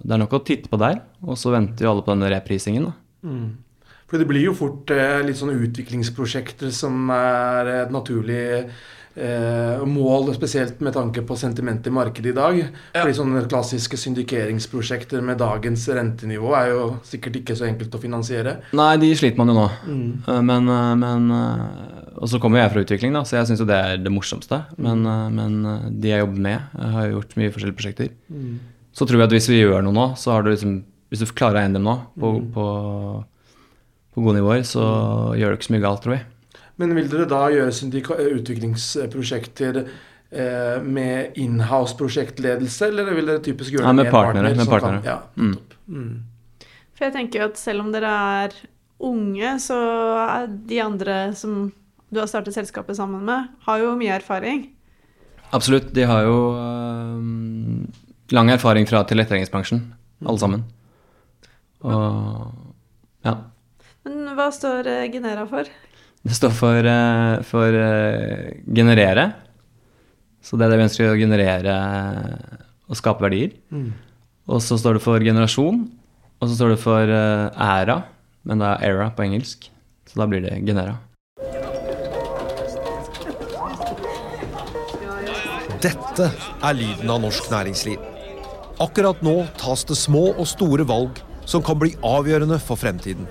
[0.02, 1.04] det er nok å titte på der.
[1.22, 2.88] Og så venter jo alle på denne reprisingen.
[2.88, 2.94] Da.
[4.10, 8.44] For det blir jo fort eh, litt sånne utviklingsprosjekter som er et naturlig
[9.16, 12.60] eh, mål, spesielt med tanke på sentimentet i markedet i dag.
[12.96, 18.58] Fordi sånne klassiske syndikeringsprosjekter med dagens rentenivå er jo sikkert ikke så enkelt å finansiere.
[18.76, 19.68] Nei, de sliter man jo nå.
[19.86, 20.10] Mm.
[20.50, 23.68] Men, eh, men eh, Og så kommer jeg fra utvikling, da, så jeg syns jo
[23.68, 24.60] det er det morsomste.
[24.78, 28.10] Men, eh, men eh, de jeg jobber med, jeg har jo gjort mye forskjellige prosjekter.
[28.94, 31.30] Så tror jeg at hvis vi gjør noe nå, så har du liksom Hvis du
[31.36, 32.62] klarer å eie dem nå på, på,
[34.16, 34.82] på gode nivåer, så
[35.38, 36.22] gjør du ikke så mye galt, tror vi.
[36.82, 43.92] Men vil dere da gjøre utviklingsprosjekter eh, med inhouse-prosjektledelse, eller vil dere typisk gjøre Ja,
[43.92, 45.02] det med partnere, partner med partnere.
[45.04, 45.58] Kan, ja, Mm.
[45.84, 46.14] Mm.
[46.94, 48.58] For jeg tenker jo at selv om dere er
[49.04, 49.78] unge, så
[50.24, 51.72] er de andre som
[52.12, 54.66] du har startet selskapet sammen med, har jo mye erfaring.
[55.54, 55.92] Absolutt.
[55.94, 57.86] De har jo øhm,
[58.34, 59.82] lang erfaring fra tilretteleggingsbransjen,
[60.24, 60.64] alle sammen.
[61.84, 62.54] Og
[63.24, 63.38] ja.
[64.04, 65.68] Men hva står uh, Genera for?
[66.24, 69.30] Det står for, uh, for uh, generere.
[70.44, 71.76] Så det er det vi ønsker å generere
[72.84, 73.54] og skape verdier.
[73.72, 73.92] Mm.
[74.52, 75.86] Og så står det for generasjon.
[76.40, 78.02] Og så står det for æra,
[78.44, 79.70] men det er era på engelsk.
[80.10, 80.98] Så da blir det genera.
[85.84, 86.30] Dette
[86.64, 88.00] er lyden av norsk næringsliv.
[88.80, 93.26] Akkurat nå tas det små og store valg som kan bli avgjørende for fremtiden.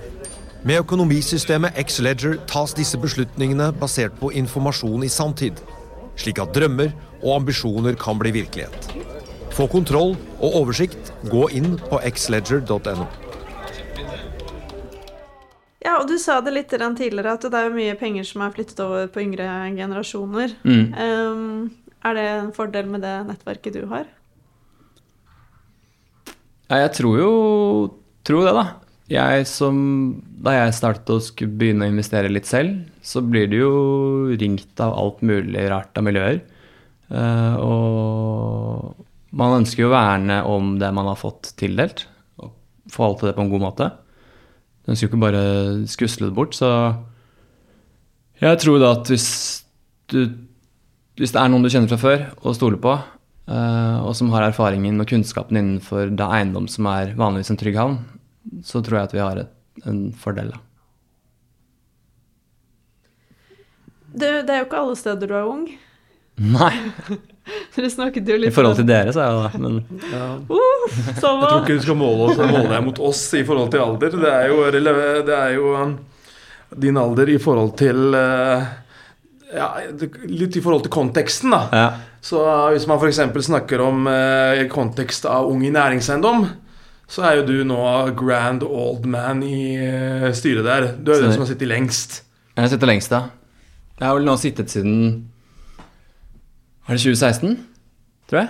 [0.62, 5.58] Med økonomisystemet X-Leger tas disse beslutningene basert på informasjon i sanntid,
[6.14, 8.86] slik at drømmer og ambisjoner kan bli virkelighet.
[9.50, 13.10] Få kontroll og oversikt, gå inn på xledger.no.
[15.84, 18.78] Ja, og du sa det litt tidligere, at det er mye penger som er flyttet
[18.80, 20.54] over på yngre generasjoner.
[20.62, 20.94] Mm.
[20.94, 24.06] Um, er det en fordel med det nettverket du har?
[26.70, 27.30] Ja, jeg tror jo
[28.24, 28.64] tror det, da.
[29.12, 29.76] Jeg som,
[30.40, 33.74] da jeg startet å skulle begynne å investere litt selv, så blir det jo
[34.40, 36.40] ringt av alt mulig rart av miljøer.
[37.12, 39.04] Uh, og
[39.36, 42.06] man ønsker jo å verne om det man har fått tildelt,
[42.40, 42.54] og
[42.92, 43.90] forvalte det på en god måte.
[44.84, 45.44] Du ønsker jo ikke bare
[45.90, 46.70] skusle det bort, så
[48.40, 49.28] jeg tror da at hvis
[50.12, 50.24] du
[51.20, 52.94] hvis det er noen du kjenner fra før og stoler på,
[53.46, 57.78] eh, og som har erfaringen og kunnskapen innenfor da eiendom som er vanligvis en trygg
[57.78, 57.98] havn,
[58.66, 59.52] så tror jeg at vi har et,
[59.86, 60.54] en fordel.
[60.54, 60.62] da.
[64.14, 65.64] Det, det er jo ikke alle steder du er ung.
[66.34, 66.74] Nei,
[67.74, 69.74] Dere snakket jo litt i forhold til dere, så er jeg det, men
[70.10, 74.16] Jeg tror ikke du skal måle, oss, måle deg mot oss i forhold til alder.
[74.18, 74.56] Det er jo,
[75.28, 75.92] det er jo um,
[76.82, 78.64] din alder i forhold til uh,
[79.54, 79.68] ja,
[80.28, 81.62] Litt i forhold til konteksten, da.
[81.72, 81.86] ja.
[82.24, 83.20] Så uh, hvis man f.eks.
[83.46, 86.46] snakker om eh, kontekst av ung i næringseiendom,
[87.10, 87.80] så er jo du nå
[88.16, 90.86] grand old man i eh, styret der.
[90.96, 92.22] Du er jo den som har sittet lengst.
[92.54, 93.26] Jeg har sittet lengst, da.
[94.00, 94.96] Jeg har vel nå sittet siden
[96.88, 97.58] Var det 2016?
[98.30, 98.48] Tror jeg.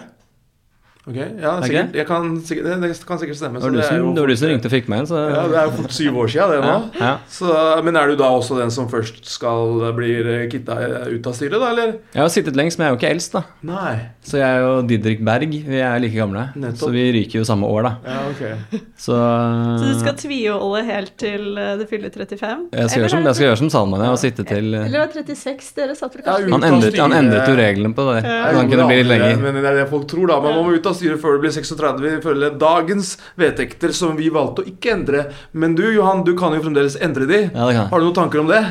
[1.05, 1.88] Ok, ja, Er sikkert.
[1.90, 1.99] ikke?
[1.99, 3.61] Jeg kan, sikkert det, det kan sikkert stemme.
[3.61, 5.19] Det var så du som, det var du som ringte og fikk meg inn, så
[5.21, 6.77] Ja, Det er jo fort syv år siden, det nå.
[6.97, 7.11] ja, ja.
[7.29, 7.51] Så,
[7.85, 10.14] men er du da også den som først skal bli
[10.49, 10.79] kitta
[11.12, 11.93] ut av styret, da, eller?
[12.14, 13.43] Jeg har sittet lengst, men jeg er jo ikke eldst, da.
[13.69, 13.93] Nei.
[14.25, 16.47] Så jeg og Didrik Berg vi er like gamle.
[16.57, 16.81] Nettopp.
[16.87, 17.93] Så vi ryker jo samme år, da.
[18.09, 18.81] Ja, ok.
[19.05, 22.64] Så, Så du skal tviholde helt til eh, du fyller 35?
[22.73, 25.12] jeg skal, gjøre som, jeg skal gjøre som Salman, jeg, og sitte til Eller var
[25.12, 25.69] 36?
[25.77, 28.23] Dere satt for kanskje Ja, Han endret, han endret jo reglene på det.
[28.25, 28.40] Ja.
[28.57, 29.37] Han kunne bli litt lenger.
[29.45, 30.40] Men det er det folk tror, da.
[30.40, 32.09] Man må ut av styret før du blir 36.
[32.21, 35.29] Ifølge dagens vedtekter, som vi valgte å ikke endre.
[35.53, 37.45] Men du, Johan, du kan jo fremdeles endre de.
[37.53, 37.87] Ja.
[37.91, 38.63] Har du noen tanker om det?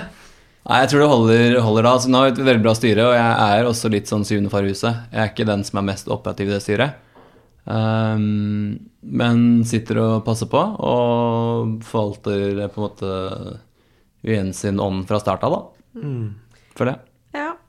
[0.64, 1.94] Nei, jeg tror det holder, holder da.
[1.98, 4.52] Altså, nå har vi et veldig bra styre, og jeg er også litt sånn syvende
[4.54, 5.02] far i huset.
[5.12, 7.00] Jeg er ikke den som er mest operativ i det styret.
[7.64, 13.12] Um, men sitter og passer på, og forvalter på en måte
[14.24, 16.00] uensinn sin ånd fra starten av, da.
[16.78, 16.96] For det.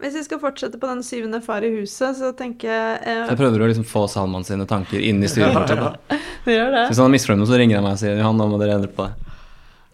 [0.03, 3.39] Hvis vi skal fortsette på den syvende far i huset, så tenker jeg eh, jeg
[3.39, 5.71] prøver å liksom få Salman sine tanker inn i styret.
[6.45, 8.59] Hvis han er misfornøyd med noe, så ringer han meg og sier Johan, nå må
[8.61, 9.15] dere endre på det.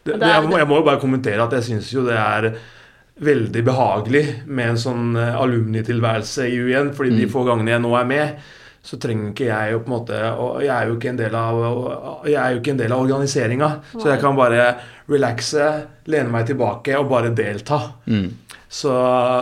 [0.09, 2.49] det, Det jeg, må, jeg må jo bare kommentere at jeg syns jo det er
[3.21, 7.33] veldig behagelig med en sånn eh, alumnitilværelse i UiN, fordi de Mm.
[7.37, 8.41] få gangene jeg nå er med,
[8.83, 11.35] så trenger ikke jeg jo på en måte og Jeg er jo ikke en del
[11.37, 11.59] av
[12.25, 14.71] Jeg er jo ikke en del av organiseringa, så jeg kan bare
[15.13, 15.67] relaxe,
[16.09, 17.83] lene meg tilbake og bare delta.
[18.09, 18.31] Mm.
[18.71, 18.91] Så,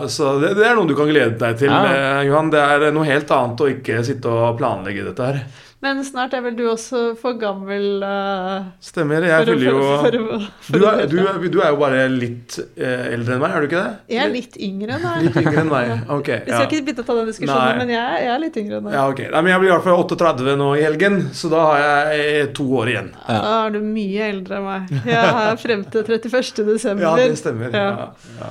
[0.09, 1.85] så det, det er noe du kan glede deg til, Ja.
[2.19, 2.49] eh, Johan.
[2.55, 5.43] Det er noe helt annet å ikke sitte og planlegge dette her.
[5.85, 9.23] Men snart er vel du også for gammel uh, Stemmer.
[9.23, 12.57] Jeg fyller jo for, for, for, du er, du, er, du er jo bare litt
[12.75, 13.93] eh, eldre enn meg, er du ikke det?
[14.17, 15.21] Jeg er litt yngre enn deg.
[15.29, 15.93] Litt yngre enn meg.
[16.17, 16.31] Ok.
[16.33, 16.65] Vi skal Ja.
[16.67, 17.77] ikke begynne å ta den diskusjonen, Nei.
[17.85, 18.97] men jeg, jeg er litt yngre enn deg.
[18.99, 19.23] Ja, ok.
[19.29, 21.85] Nei, men jeg blir i hvert fall 38 nå i helgen, så da har
[22.17, 23.13] jeg to år igjen.
[23.29, 23.37] Ja.
[23.45, 24.97] Da er du mye eldre enn meg.
[25.13, 26.65] Jeg er frem til 31.
[26.73, 27.07] desember.
[27.07, 27.71] Ja, det stemmer.
[27.71, 28.09] Ja.
[28.41, 28.51] Ja.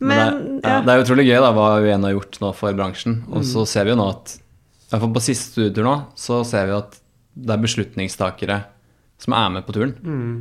[0.00, 0.06] Ja.
[0.06, 2.74] Men det, er, ja, det er utrolig gøy da, hva UN har gjort nå for
[2.76, 3.20] bransjen.
[3.32, 6.42] Og så ser vi jo nå at i hvert fall på siste studietur nå, så
[6.46, 6.98] ser vi at
[7.34, 8.58] det er beslutningstakere
[9.18, 9.94] som er med på turen.
[10.02, 10.34] Mm.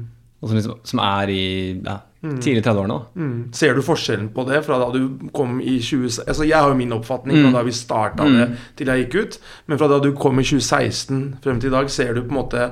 [0.44, 1.44] Og som, liksom, som er i
[1.86, 2.00] ja,
[2.44, 2.98] tidlig 30-årene.
[3.16, 3.38] Mm.
[3.56, 6.20] Ser du forskjellen på det fra da du kom i 20...
[6.28, 7.56] Altså Jeg har jo min oppfatning fra Mm.
[7.56, 8.36] da vi starta Mm.
[8.36, 11.76] det til jeg gikk ut, men fra da du kom i 2016 frem til i
[11.78, 12.68] dag, ser du på en måte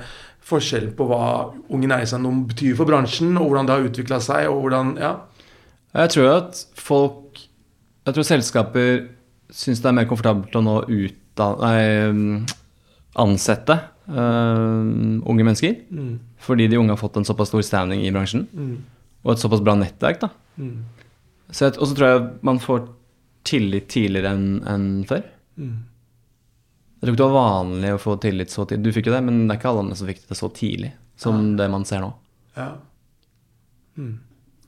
[0.52, 4.62] forskjellen på hva Unge Næringseiendom betyr for bransjen, og hvordan det har utvikla seg, og
[4.66, 5.16] hvordan Ja.
[5.94, 7.42] Jeg tror at folk
[8.08, 9.10] Jeg tror selskaper
[9.52, 11.72] syns det er mer komfortabelt å nå utdanne
[12.16, 12.38] mm,
[13.20, 13.76] ansette
[14.08, 14.80] uh,
[15.28, 15.76] unge mennesker.
[15.92, 16.14] Mm.
[16.42, 18.46] Fordi de unge har fått en såpass stor standing i bransjen.
[19.26, 20.30] Og et såpass bra nettverk, da.
[20.58, 20.78] Mm.
[21.52, 22.88] Så jeg- Og så tror jeg man får
[23.44, 25.24] tillit tidligere enn en før.
[25.60, 25.76] Mm.
[27.02, 28.84] Jeg tror ikke det var vanlig å få tillit så tidlig.
[28.84, 31.58] Du fikk jo det, men det er ikke alle som fikk det så tidlig som
[31.58, 32.14] det man ser nå.
[32.56, 32.72] Ja.
[33.98, 34.20] Mm.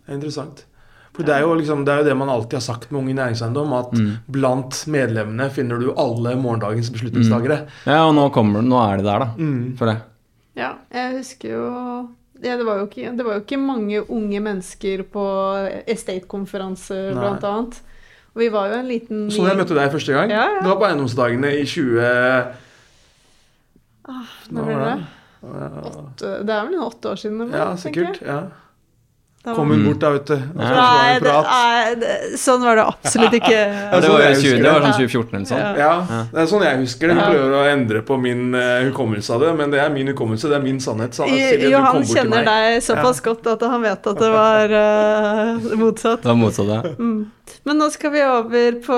[0.05, 0.65] Det er interessant.
[1.13, 3.13] For det er, jo liksom, det er jo det man alltid har sagt med Unge
[3.13, 4.17] Næringseiendom, at Mm.
[4.33, 7.67] blant medlemmene finner du alle morgendagens beslutningstagere.
[7.85, 9.27] Ja, og nå, kommer, nå er det der, da.
[9.37, 9.77] Mm.
[9.77, 9.97] For det.
[10.57, 12.09] Ja, jeg husker jo
[12.43, 15.23] ja, det, var jo ikke, det var jo ikke mange unge mennesker på
[15.87, 17.77] estate-konferanser, blant annet.
[18.35, 20.29] Og vi var jo en liten Sånn jeg møtte deg første gang.
[20.33, 20.59] Ja, ja.
[20.61, 22.01] Det var på eiendomsdagene i 20...
[24.51, 24.97] Når ble det?
[25.43, 27.41] Åtte- Det er vel en åtte år siden?
[27.41, 28.15] eller noe, Ja, tenker jeg.
[28.15, 28.27] sikkert.
[28.27, 28.41] ja.
[29.43, 30.33] Det Kom hun bort da, vet du.
[30.33, 30.73] Og så Ja.
[30.73, 31.47] var det Nei, det, prat.
[31.51, 33.57] nei det, sånn var det absolutt ikke.
[33.59, 35.59] Ja, det var, jeg 20, husker det var sånn 2014 eller sånn.
[35.59, 35.73] Ja.
[35.83, 37.17] Ja, det er sånn jeg husker det.
[37.17, 40.47] Hun prøver å endre på min uh, hukommelse av det, men det er min hukommelse,
[40.47, 41.17] det er min sannhet.
[41.19, 42.47] Han, Johan bort til kjenner meg.
[42.53, 46.23] deg såpass godt at han vet at det var uh, motsatt.
[46.23, 46.81] Det var motsatt, ja.
[46.97, 47.31] Mm.
[47.67, 48.95] Men nå skal vi over på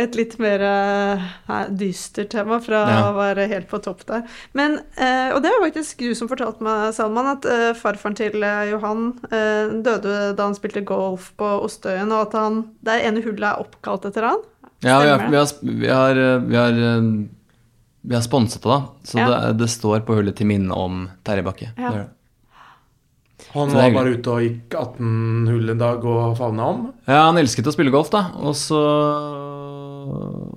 [0.00, 3.02] et litt mer uh, dystert tema, fra Ja.
[3.10, 4.22] å være helt på topp der.
[4.56, 7.44] Men, eh, og det var faktisk du som fortalte meg, Salman, at
[7.76, 9.49] farfaren til Johan eh,
[9.86, 14.06] døde da han spilte golf på Ostøyen, og at han, det ene hullet er oppkalt
[14.10, 14.40] etter han.
[14.84, 17.10] Ja, vi har, vi har, vi har, vi har, eh,
[18.10, 18.80] vi har sponset det, da.
[19.04, 19.28] Så Ja.
[19.28, 21.72] det, det står på hullet til minne om Terje Bakke.
[21.76, 21.90] Ja.
[21.90, 22.08] Det det.
[23.54, 26.82] Han var bare ute og gikk 18 hull en dag og favna om.
[27.08, 28.26] Ja, han elsket å spille golf, da.
[28.44, 28.78] Og så,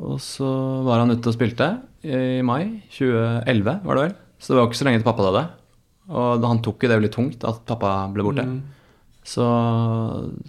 [0.03, 0.49] og så
[0.85, 1.69] var han ute og spilte
[2.03, 4.15] i mai 2011, var det vel.
[4.43, 5.43] Så det var ikke så lenge til pappa døde.
[6.13, 8.43] Og han tok jo det veldig tungt at pappa ble borte.
[8.43, 8.59] Mm.
[9.23, 9.43] Så,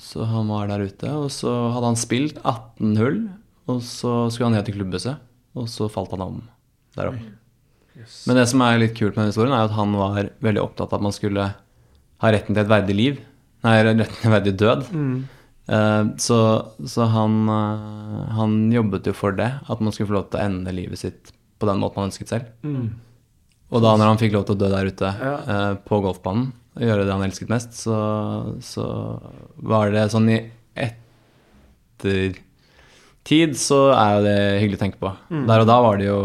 [0.03, 3.21] så han var der ute, og så hadde han spilt 18 hull.
[3.71, 5.21] Og så skulle han ned til klubbhuset,
[5.57, 6.41] og så falt han om
[6.99, 7.31] der oppe.
[8.27, 10.91] Men det som er litt kult med den historien, er at han var veldig opptatt
[10.93, 13.21] av at man skulle ha retten til et verdig liv.
[13.65, 14.83] Nei, retten til en verdig død.
[14.93, 15.15] Mm.
[15.75, 16.39] Eh, så
[16.85, 20.45] så han, eh, han jobbet jo for det, at man skulle få lov til å
[20.51, 21.33] ende livet sitt
[21.63, 22.51] på den måten man ønsket selv.
[22.67, 22.91] Mm.
[23.73, 25.35] Og da når han fikk lov til å dø der ute Ja.
[25.49, 27.97] eh, på golfbanen, og gjøre det han elsket mest, så,
[28.61, 28.85] så
[29.63, 30.39] var det sånn i
[31.95, 35.13] ettertid så er jo det hyggelig å tenke på.
[35.33, 35.45] Mm.
[35.49, 36.21] Der og da var det jo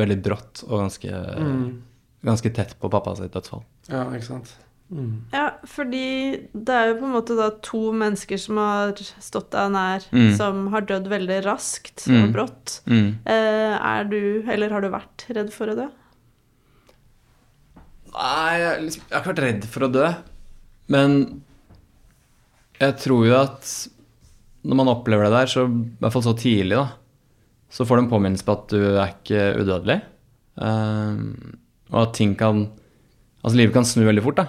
[0.00, 1.82] veldig brått og ganske, Mm.
[2.24, 3.62] ganske tett på pappa sitt dødsfall.
[3.90, 4.54] Ja, ikke sant.
[4.94, 5.24] Mm.
[5.32, 9.72] Ja, fordi det er jo på en måte da to mennesker som har stått deg
[9.72, 10.36] nær, Mm.
[10.36, 12.22] som har dødd veldig raskt Mm.
[12.24, 12.80] og brått.
[12.86, 13.18] Mm.
[13.26, 15.88] Eh, er du, eller har du vært redd for å dø?
[18.14, 20.06] Nei, jeg, liksom, jeg har ikke vært redd for å dø.
[20.94, 21.18] Men
[22.82, 23.72] jeg tror jo at
[24.64, 26.86] når man opplever det der, så, i hvert fall så tidlig, da,
[27.74, 29.98] så får du en påminnelse på at du er ikke udødelig.
[30.54, 31.58] Um,
[31.90, 32.68] og at ting kan
[33.44, 34.44] Altså, livet kan snu veldig fort, da.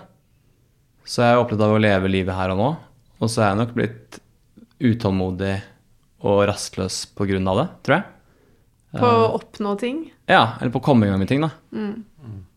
[1.04, 2.67] Så jeg er opptatt av å leve livet her og nå.
[3.19, 4.19] Og så er jeg nok blitt
[4.80, 5.56] utålmodig
[6.23, 8.06] og rastløs på grunn av det, tror jeg.
[8.95, 9.99] På å oppnå ting?
[10.32, 11.51] Ja, eller på å komme i gang med ting, da.
[11.75, 12.06] Mm.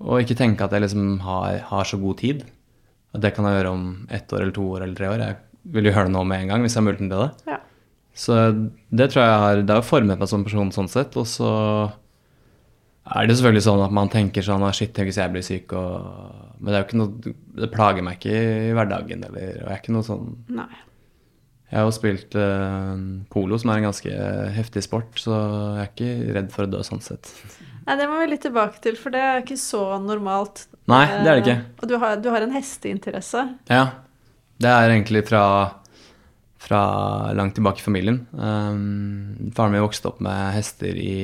[0.04, 2.44] Og ikke tenke at jeg liksom har, har så god tid.
[3.14, 5.24] At det kan jeg gjøre om ett år eller to år eller tre år.
[5.24, 7.54] Jeg vil jo gjøre det nå med en gang hvis jeg har muligheten til det.
[7.54, 7.60] Ja.
[8.18, 8.36] Så
[8.90, 11.16] det tror jeg har Det har formet meg som person sånn sett.
[11.20, 11.52] Og så
[13.08, 15.72] er det selvfølgelig sånn at man tenker sånn ah, Shit, tenk hvis jeg blir syk
[15.78, 19.64] og Men det er jo ikke noe Det plager meg ikke i hverdagen, eller Og
[19.64, 20.68] jeg er ikke noe sånn Nei.
[21.68, 22.96] Jeg har jo spilt uh,
[23.28, 24.12] polo, som er en ganske
[24.56, 25.34] heftig sport, så
[25.76, 27.28] jeg er ikke redd for å dø sånn sett.
[27.88, 30.66] Nei, det må vi litt tilbake til, for det er ikke så normalt.
[30.92, 31.54] Nei, det er det ikke.
[31.56, 33.44] Eh, Og du har, du har en hesteinteresse.
[33.72, 33.84] Ja,
[34.60, 35.42] det er egentlig fra,
[36.60, 36.80] fra
[37.38, 38.18] langt tilbake i familien.
[38.36, 41.14] Um, faren min vokste opp med hester i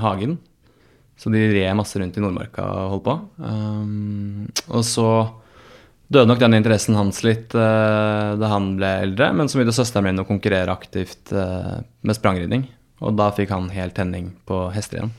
[0.00, 0.38] hagen,
[1.20, 3.16] så de red masse rundt i Nordmarka og holdt på.
[3.44, 5.08] Um, og så
[6.08, 10.08] døde nok den interessen hans litt uh, da han ble eldre, men så begynte søsteren
[10.08, 12.64] min å konkurrere aktivt uh, med sprangridning,
[13.04, 15.12] og da fikk han helt tenning på hester igjen.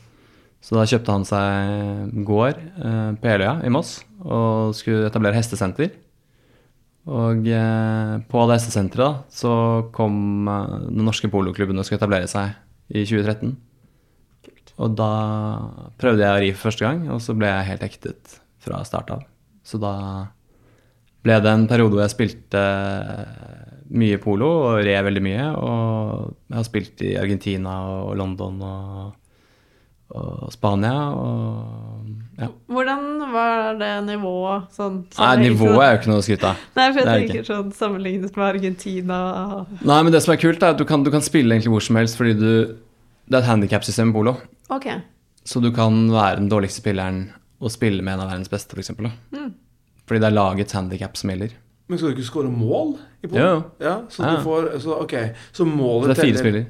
[0.64, 5.92] Så da kjøpte han seg gård eh, på Eløya i Moss og skulle etablere hestesenter.
[7.06, 9.52] Og eh, på det hestesenteret så
[9.94, 12.56] kom eh, den norske poloklubben og skulle etablere seg
[12.90, 13.54] i 2013.
[14.76, 15.12] Og da
[16.00, 19.12] prøvde jeg å ri for første gang, og så ble jeg helt hektet fra start
[19.14, 19.22] av.
[19.64, 19.94] Så da
[21.24, 22.64] ble det en periode hvor jeg spilte
[23.96, 25.46] mye polo og red veldig mye.
[25.62, 29.14] Og jeg har spilt i Argentina og London og,
[30.14, 32.50] og Spania og ja.
[32.68, 36.64] Hvordan var det nivået sånn Nei, nivået er jo ikke noe å skryte av.
[36.76, 39.18] Nei, for jeg er tenker sånn sammenlignet med Argentina
[39.80, 41.86] Nei, men det som er kult, er at du kan, du kan spille egentlig hvor
[41.86, 42.50] som helst fordi du
[43.26, 44.36] Det er et handikapsystem i polo.
[44.70, 44.86] Ok.
[45.46, 47.24] Så du kan være den dårligste spilleren
[47.58, 48.92] og spille med en av verdens beste, f.eks.
[49.00, 49.48] Mm.
[50.06, 51.56] Fordi det er lagets handikap som gjelder.
[51.88, 52.96] Men skal du ikke skåre mål?
[53.22, 53.42] i polo?
[53.42, 53.62] Jo, jo.
[53.82, 54.36] Ja, så Ja.
[54.36, 55.28] du får så, okay.
[55.52, 56.66] så Så det er fire teller spillere.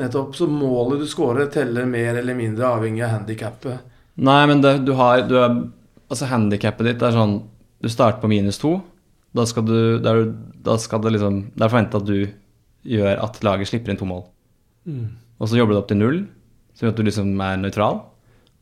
[0.00, 0.34] Nettopp.
[0.36, 3.80] Så målet du scorer, teller mer eller mindre avhengig av handikappet.
[4.16, 5.54] Nei, men det, du har du er,
[6.12, 7.38] Altså, handikappet ditt er sånn
[7.80, 8.74] Du starter på minus to.
[9.34, 12.28] Da skal du Da, er du- da skal det liksom Det er forventa at du
[12.84, 14.24] gjør at laget slipper inn to mål.
[15.40, 16.26] Og så jobber du opp til null,
[16.74, 18.00] så gjør at du liksom er nøytral.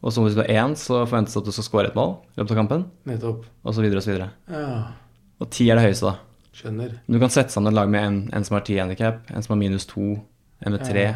[0.03, 2.17] Og så hvis du er én, så forventes det at du skal skåre et mål
[2.37, 2.85] i løpet av kampen.
[3.07, 3.45] Nettopp.
[3.65, 4.31] Og så videre og så videre.
[4.49, 4.93] Ja,
[5.41, 6.17] Og ti er det høyeste, da.
[6.55, 6.99] skjønner.
[7.09, 9.55] Du kan sette sammen et lag med en, en som har ti handikap, en som
[9.57, 10.21] har minus to,
[10.61, 11.07] en med tre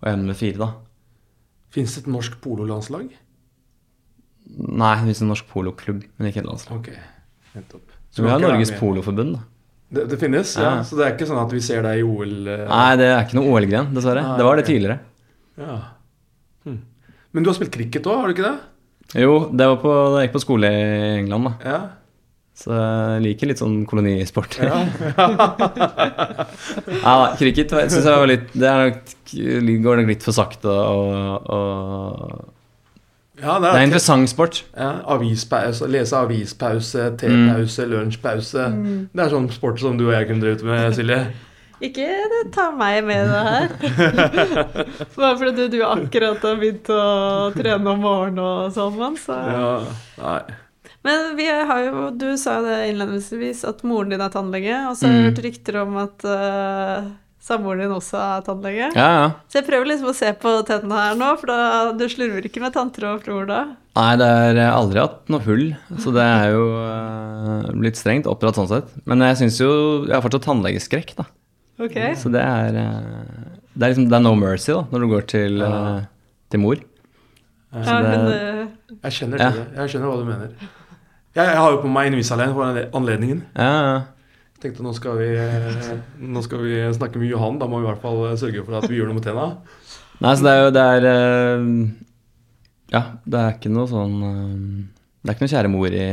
[0.00, 0.70] og en med fire, da.
[1.74, 3.10] Fins det et norsk pololandslag?
[4.50, 6.80] Nei, det finnes en norsk poloklubb, men ikke et landslag.
[6.80, 6.88] Ok,
[7.54, 7.96] nettopp.
[8.10, 9.44] Så vi har Norges poloforbund, da.
[9.90, 10.66] Det, det finnes, ja.
[10.78, 10.82] Ja.
[10.86, 13.24] Så det er ikke sånn at vi ser deg i OL eh, Nei, det er
[13.24, 14.22] ikke noe OL-gren, dessverre.
[14.22, 14.98] Nei, Det var det tidligere.
[15.58, 15.78] Ja.
[16.66, 16.76] Hm.
[17.34, 18.56] Men du har spilt cricket òg, har du ikke det?
[19.18, 20.84] Jo, det var på, da jeg gikk på skole i
[21.18, 21.54] England, da.
[21.66, 21.80] Ja.
[22.60, 24.58] Så jeg liker litt sånn kolonisport.
[24.60, 24.82] ja.
[27.00, 29.12] Ja, da, cricket syns jeg var litt Det er nok,
[29.84, 32.48] går nok litt for sakte og, og
[33.40, 34.58] ja det Det er er, en interessant sport.
[34.76, 38.66] ja, avispause, lese avispause, tepause, lunsjpause.
[39.14, 41.20] Det er sånn sport som du og jeg kunne drevet med, Silje.
[41.88, 42.04] Ikke
[42.52, 43.68] ta meg med i det her.
[45.16, 47.00] Bare fordi du, du akkurat har begynt å
[47.56, 49.70] trene om morgenen og sånn, så Ja,
[50.20, 50.42] nei.
[51.06, 54.96] Men vi har jo, du sa jo det innledningsvis, at moren din er tannlege, og
[54.98, 55.28] så har jeg Mm.
[55.30, 57.06] hørt rykter om at uh,
[57.40, 58.90] samboeren din også er tannlege.
[58.94, 59.30] Ja, ja.
[59.48, 62.60] Så jeg prøver liksom å se på tennene her nå, for da, du slurver ikke
[62.60, 63.60] med tanntråd og flor da.
[63.96, 65.64] Nei, det har aldri hatt noe hull,
[65.98, 68.92] så det er jo uh, blitt strengt oppdratt sånn sett.
[69.08, 69.70] Men jeg syns jo
[70.04, 71.24] Jeg har fortsatt tannlegeskrekk, da.
[71.80, 71.96] Ok.
[72.20, 75.22] Så det er eh, Det er liksom Det er no mercy, da, når du går
[75.32, 76.02] til, eh,
[76.52, 76.76] til mor.
[77.72, 78.68] Ja, det-
[79.02, 79.50] Jeg kjenner Ja.
[79.80, 80.50] Jeg skjønner hva du mener.
[81.30, 83.44] Jeg, jeg har jo på meg Invisalign for den anledningen.
[83.54, 83.98] Ja, ja.
[84.60, 87.56] Tenkte nå skal, vi, eh, nå skal vi snakke med Johan.
[87.60, 89.46] Da må vi i hvert fall eh, sørge for at vi gjør noe med tenna.
[90.20, 91.68] Nei, så det er jo Det er eh,
[92.92, 96.08] Ja, det er ikke noe sånn Det er ikke noe kjære mor i,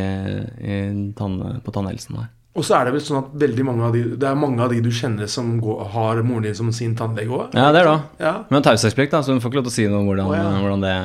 [0.64, 0.78] i
[1.18, 2.30] tann, på tannhelsen der.
[2.58, 4.72] Og så er det vel sånn at veldig mange av de Det er mange av
[4.72, 7.58] de du kjenner som går, har moren din som sin tannlege òg?
[7.58, 8.08] Ja, det er det òg.
[8.24, 8.34] Ja.
[8.54, 10.38] Men taushetsplikt, da, så hun får ikke lov til å si noe om hvordan, oh,
[10.38, 10.48] ja.
[10.64, 10.96] hvordan, det,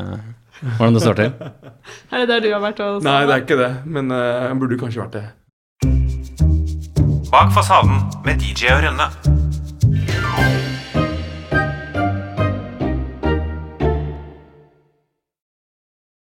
[0.63, 1.33] hvordan det står til.
[2.13, 3.05] er det der du har vært Også?
[3.07, 3.71] Nei, det er ikke det.
[3.87, 5.25] Men uh, burde kanskje vært det.
[7.33, 9.09] Bak fasaden med DJ og Rønne.